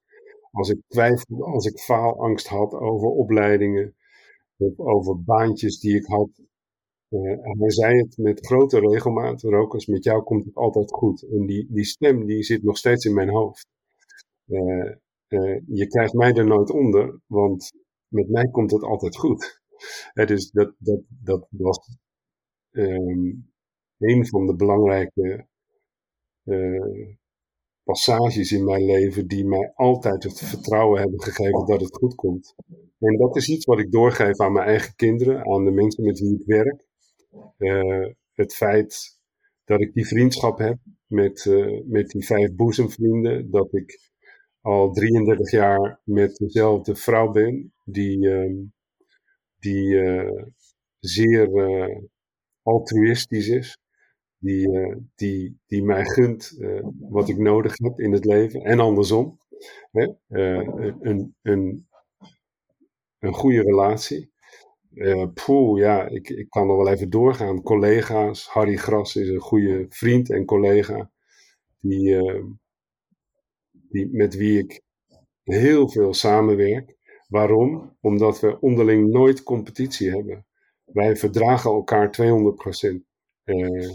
[0.51, 3.95] Als ik twijfelde, als ik faalangst had over opleidingen,
[4.57, 6.29] of over baantjes die ik had.
[7.09, 11.23] Uh, hij zei het met grote regelmaat, rokers, met jou komt het altijd goed.
[11.31, 13.67] En die, die stem die zit nog steeds in mijn hoofd.
[14.45, 14.91] Uh,
[15.27, 17.71] uh, je krijgt mij er nooit onder, want
[18.07, 19.61] met mij komt het altijd goed.
[20.13, 21.97] dus dat, dat, dat was
[22.71, 23.51] um,
[23.97, 25.47] een van de belangrijke
[27.83, 32.55] passages in mijn leven die mij altijd het vertrouwen hebben gegeven dat het goed komt.
[32.99, 36.19] En dat is iets wat ik doorgeef aan mijn eigen kinderen, aan de mensen met
[36.19, 36.85] wie ik werk.
[37.57, 39.19] Uh, het feit
[39.63, 44.11] dat ik die vriendschap heb met, uh, met die vijf boezemvrienden, dat ik
[44.61, 48.65] al 33 jaar met dezelfde vrouw ben, die, uh,
[49.59, 50.01] die
[50.99, 51.49] zeer
[52.61, 53.77] altruïstisch is
[54.43, 58.79] die, uh, die, die mij gunt uh, wat ik nodig heb in het leven en
[58.79, 59.39] andersom.
[59.91, 60.07] Hè?
[60.29, 61.87] Uh, een, een,
[63.19, 64.31] een goede relatie.
[65.33, 67.61] poeh, ja, ik, ik kan er wel even doorgaan.
[67.61, 71.11] Collega's, Harry Gras is een goede vriend en collega.
[71.79, 72.19] Die,
[73.71, 74.81] die, met wie ik
[75.43, 76.95] heel veel samenwerk.
[77.27, 77.97] Waarom?
[78.01, 80.45] Omdat we onderling nooit competitie hebben.
[80.85, 82.21] Wij verdragen elkaar 200%.
[83.45, 83.91] Uh,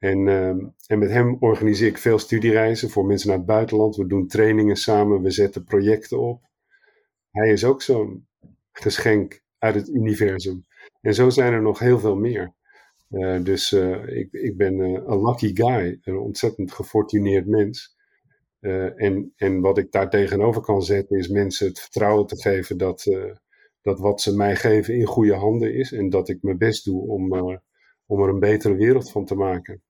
[0.00, 0.48] en, uh,
[0.86, 3.96] en met hem organiseer ik veel studiereizen voor mensen naar het buitenland.
[3.96, 6.42] We doen trainingen samen, we zetten projecten op.
[7.30, 8.26] Hij is ook zo'n
[8.72, 10.66] geschenk uit het universum.
[11.00, 12.54] En zo zijn er nog heel veel meer.
[13.10, 17.96] Uh, dus uh, ik, ik ben uh, een lucky guy, een ontzettend gefortuneerd mens.
[18.60, 23.04] en, en wat ik daar tegenover kan zetten is mensen het vertrouwen te geven dat,
[23.82, 25.92] dat wat ze mij geven in goede handen is.
[25.92, 27.32] En dat ik mijn best doe om,
[28.06, 29.82] om er een betere wereld van te maken.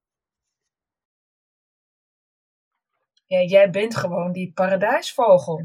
[3.31, 5.61] Ja, jij bent gewoon die paradijsvogel.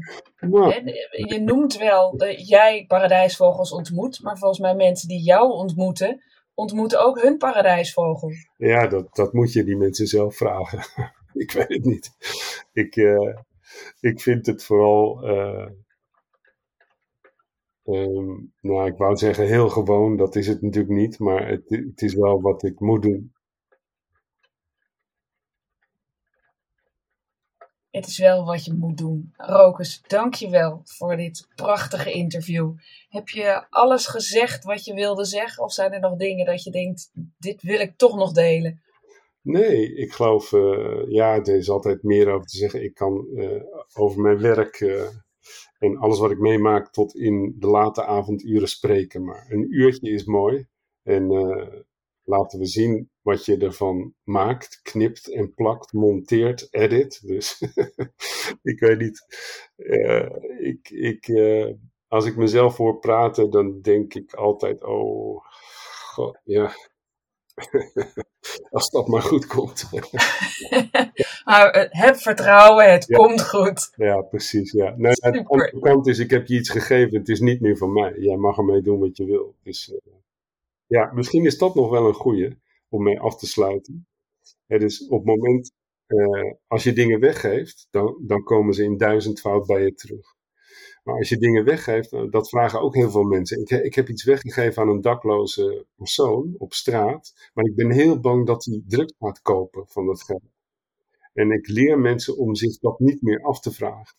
[1.10, 6.22] Je noemt wel dat jij paradijsvogels ontmoet, maar volgens mij mensen die jou ontmoeten,
[6.54, 8.30] ontmoeten ook hun paradijsvogel.
[8.56, 10.78] ja, dat, dat moet je die mensen zelf vragen.
[11.44, 12.10] ik weet het niet.
[12.72, 13.36] Ik, eh,
[14.00, 15.68] ik vind het vooral, eh,
[17.84, 22.02] ehm, nou, ik wou zeggen heel gewoon, dat is het natuurlijk niet, maar het, het
[22.02, 23.34] is wel wat ik moet doen.
[27.96, 29.32] Het is wel wat je moet doen.
[29.36, 32.72] Rokus, dank je wel voor dit prachtige interview.
[33.08, 35.64] Heb je alles gezegd wat je wilde zeggen?
[35.64, 38.82] Of zijn er nog dingen dat je denkt, dit wil ik toch nog delen?
[39.42, 42.82] Nee, ik geloof, eh, ja, er is altijd meer over te zeggen.
[42.82, 43.62] Ik kan eh,
[43.94, 45.08] over mijn werk eh,
[45.78, 49.24] en alles wat ik meemaak tot in de late avonduren spreken.
[49.24, 50.66] Maar een uurtje is mooi.
[51.02, 51.28] En
[52.26, 57.26] laten we zien wat je ervan maakt, knipt en plakt, monteert, edit.
[57.26, 57.62] Dus
[58.62, 59.24] ik weet niet.
[59.76, 60.26] Eh,
[60.58, 61.72] ik, ik, eh,
[62.08, 65.44] als ik mezelf hoor praten, dan denk ik altijd, oh,
[66.12, 66.70] god, ja.
[68.70, 69.88] Als dat maar goed komt.
[71.44, 73.16] Maar heb vertrouwen, het Ja.
[73.16, 73.92] komt goed.
[73.96, 74.72] Ja, precies.
[74.72, 74.94] Ja.
[74.96, 75.44] Nou, de Super.
[75.46, 78.14] andere kant is, ik heb je iets gegeven, het is niet meer van mij.
[78.18, 79.54] Jij mag ermee doen wat je wil.
[79.62, 80.12] Dus eh,
[80.86, 82.58] ja, misschien is dat nog wel een goeie
[82.88, 84.06] om mee af te sluiten.
[84.66, 85.72] Hè, dus op het moment,
[86.06, 90.34] eh, als je dingen weggeeft, dan, dan komen ze in duizendvoud bij je terug.
[91.02, 93.60] Maar als je dingen weggeeft, nou, dat vragen ook heel veel mensen.
[93.60, 98.20] Ik, ik heb iets weggegeven aan een dakloze persoon op straat, maar ik ben heel
[98.20, 100.42] bang dat hij drugs gaat kopen van dat geld.
[101.32, 104.16] En ik leer mensen om zich dat niet meer af te vragen.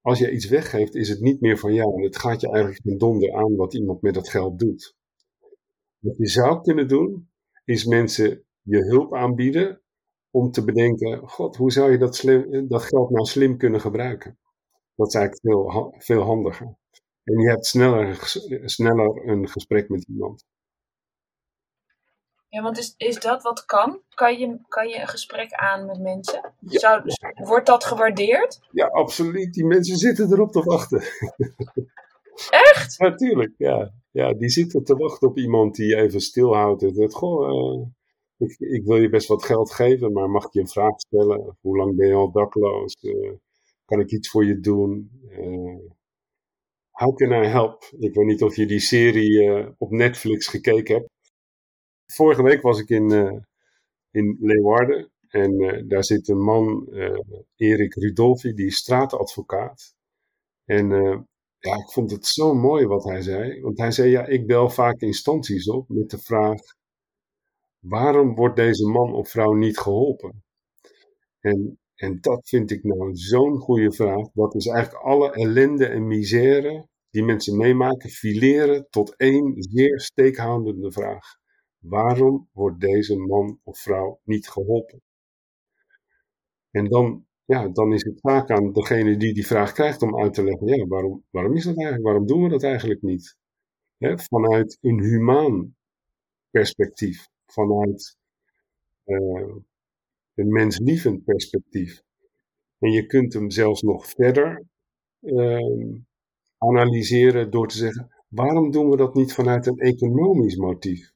[0.00, 1.96] Als je iets weggeeft, is het niet meer van jou.
[1.96, 4.96] En het gaat je eigenlijk geen donder aan wat iemand met dat geld doet.
[6.02, 7.30] Wat je zou kunnen doen,
[7.64, 9.80] is mensen je hulp aanbieden
[10.30, 14.38] om te bedenken: God, hoe zou je dat, slim, dat geld nou slim kunnen gebruiken?
[14.94, 16.76] Dat is eigenlijk veel, veel handiger.
[17.24, 18.18] En je hebt sneller,
[18.64, 20.44] sneller een gesprek met iemand.
[22.48, 24.00] Ja, want is, is dat wat kan?
[24.14, 26.52] Kan je, kan je een gesprek aan met mensen?
[26.58, 26.78] Ja.
[26.78, 27.02] Zou,
[27.34, 28.60] wordt dat gewaardeerd?
[28.70, 29.54] Ja, absoluut.
[29.54, 31.02] Die mensen zitten erop te wachten.
[32.50, 32.98] Echt?
[33.08, 33.92] Natuurlijk, ja.
[34.12, 36.82] Ja, die zitten te wachten op iemand die even stilhoudt.
[36.82, 37.86] En zegt, goh, eh,
[38.36, 41.56] ik, ik wil je best wat geld geven, maar mag ik je een vraag stellen?
[41.60, 42.94] Hoe lang ben je al dakloos?
[42.94, 43.32] Eh,
[43.84, 45.10] kan ik iets voor je doen?
[45.30, 45.78] Eh,
[46.90, 47.92] how can I help?
[47.98, 51.10] Ik weet niet of je die serie op Netflix gekeken hebt.
[52.06, 53.10] Vorige week was ik in,
[54.10, 55.10] in Leeuwarden.
[55.28, 56.88] En daar zit een man,
[57.56, 59.94] Erik Rudolfi, die is straatadvocaat.
[60.64, 60.88] En
[61.62, 63.60] ja, ik vond het zo mooi wat hij zei.
[63.60, 66.60] Want hij zei, ja, ik bel vaak instanties op met de vraag,
[67.78, 70.44] waarom wordt deze man of vrouw niet geholpen?
[71.40, 74.30] En, en dat vind ik nou zo'n goede vraag.
[74.32, 80.92] Dat is eigenlijk alle ellende en misère die mensen meemaken, fileren tot één zeer steekhoudende
[80.92, 81.36] vraag.
[81.78, 85.02] Waarom wordt deze man of vrouw niet geholpen?
[86.70, 90.34] En dan, ja, dan is het vaak aan degene die die vraag krijgt om uit
[90.34, 92.04] te leggen, ja, waarom, waarom is dat eigenlijk?
[92.04, 93.36] Waarom doen we dat eigenlijk niet?
[93.98, 95.74] Vanuit een humaan
[96.50, 98.16] perspectief, vanuit
[99.04, 99.54] eh,
[100.34, 102.02] een menslievend perspectief.
[102.78, 104.64] En je kunt hem zelfs nog verder
[105.20, 105.96] ehm,
[106.58, 111.12] analyseren door te zeggen, waarom doen we dat niet vanuit een economisch motief?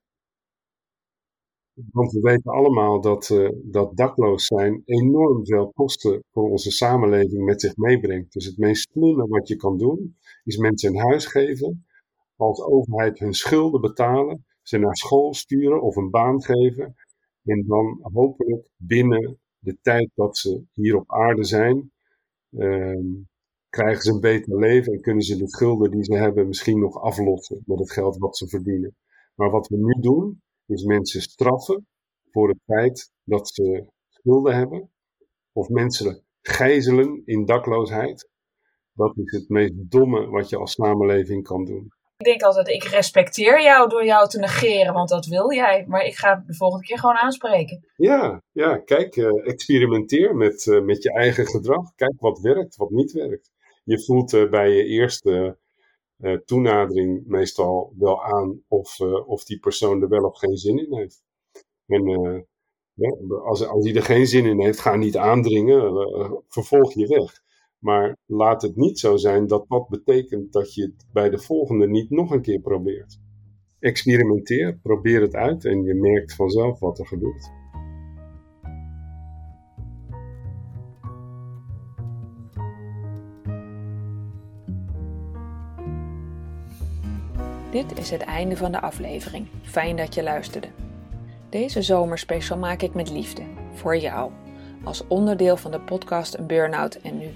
[1.85, 7.45] Want we weten allemaal dat, eh, dat dakloos zijn enorm veel kosten voor onze samenleving
[7.45, 8.33] met zich meebrengt.
[8.33, 11.87] Dus het meest slimme wat je kan doen, is mensen een huis geven,
[12.37, 16.95] als overheid hun schulden betalen, ze naar school sturen of een baan geven.
[17.45, 21.93] En dan hopelijk binnen de tijd dat ze hier op aarde zijn,
[22.51, 23.07] ehm,
[23.69, 27.03] krijgen ze een beter leven en kunnen ze de schulden die ze hebben misschien nog
[27.03, 28.97] aflossen met het geld wat ze verdienen.
[29.35, 31.87] Maar wat we nu doen, is mensen straffen
[32.31, 34.91] voor het feit dat ze schulden hebben,
[35.53, 38.29] of mensen gijzelen in dakloosheid.
[38.93, 41.95] Dat is het meest domme wat je als samenleving kan doen.
[42.19, 45.85] Ik denk altijd, ik respecteer jou door jou te negeren, want dat wil jij.
[45.89, 47.87] Maar ik ga de volgende keer gewoon aanspreken.
[47.97, 51.95] Ja, ja kijk, eh, experimenteer met, eh, met je eigen gedrag.
[51.95, 53.51] Kijk wat werkt, wat niet werkt.
[53.85, 55.59] Je voelt eh, bij je eerste
[56.17, 60.79] eh, toenadering meestal wel aan of, eh, of die persoon er wel of geen zin
[60.79, 61.23] in heeft.
[61.87, 62.41] En eh,
[62.93, 65.93] ja, als, als hij er geen zin in heeft, ga niet aandringen,
[66.49, 67.45] vervolg je weg.
[67.79, 71.89] Maar laat het niet zo zijn dat dat betekent dat je het bij de volgende
[71.89, 73.19] niet nog een keer probeert.
[73.79, 77.51] Experimenteer, probeer het uit en je merkt vanzelf wat er gebeurt.
[87.77, 89.49] Dit is het einde van de aflevering.
[89.63, 90.69] Fijn dat je luisterde.
[91.51, 93.43] Deze zomerspecial maak ik met liefde,
[93.75, 94.33] voor jou,
[94.85, 97.29] als onderdeel van de podcast Een Burnout en Nu.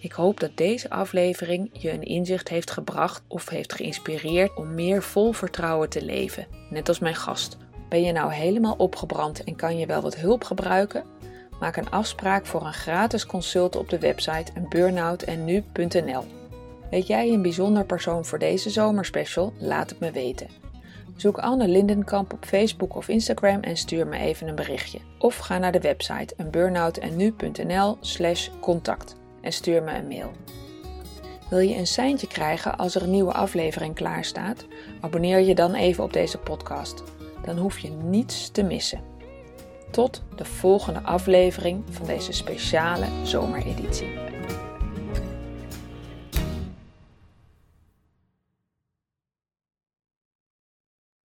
[0.00, 5.02] Ik hoop dat deze aflevering je een inzicht heeft gebracht of heeft geïnspireerd om meer
[5.02, 7.56] vol vertrouwen te leven, net als mijn gast.
[7.88, 11.04] Ben je nou helemaal opgebrand en kan je wel wat hulp gebruiken?
[11.60, 16.45] Maak een afspraak voor een gratis consult op de website burnoutennu.nl.
[16.90, 19.52] Weet jij een bijzonder persoon voor deze zomerspecial?
[19.58, 20.48] Laat het me weten.
[21.16, 24.98] Zoek Anne Lindenkamp op Facebook of Instagram en stuur me even een berichtje.
[25.18, 30.30] Of ga naar de website burnoutennu.nl slash contact en stuur me een mail.
[31.50, 34.66] Wil je een seintje krijgen als er een nieuwe aflevering klaar staat?
[35.00, 37.02] Abonneer je dan even op deze podcast.
[37.44, 39.00] Dan hoef je niets te missen.
[39.90, 44.08] Tot de volgende aflevering van deze speciale zomereditie.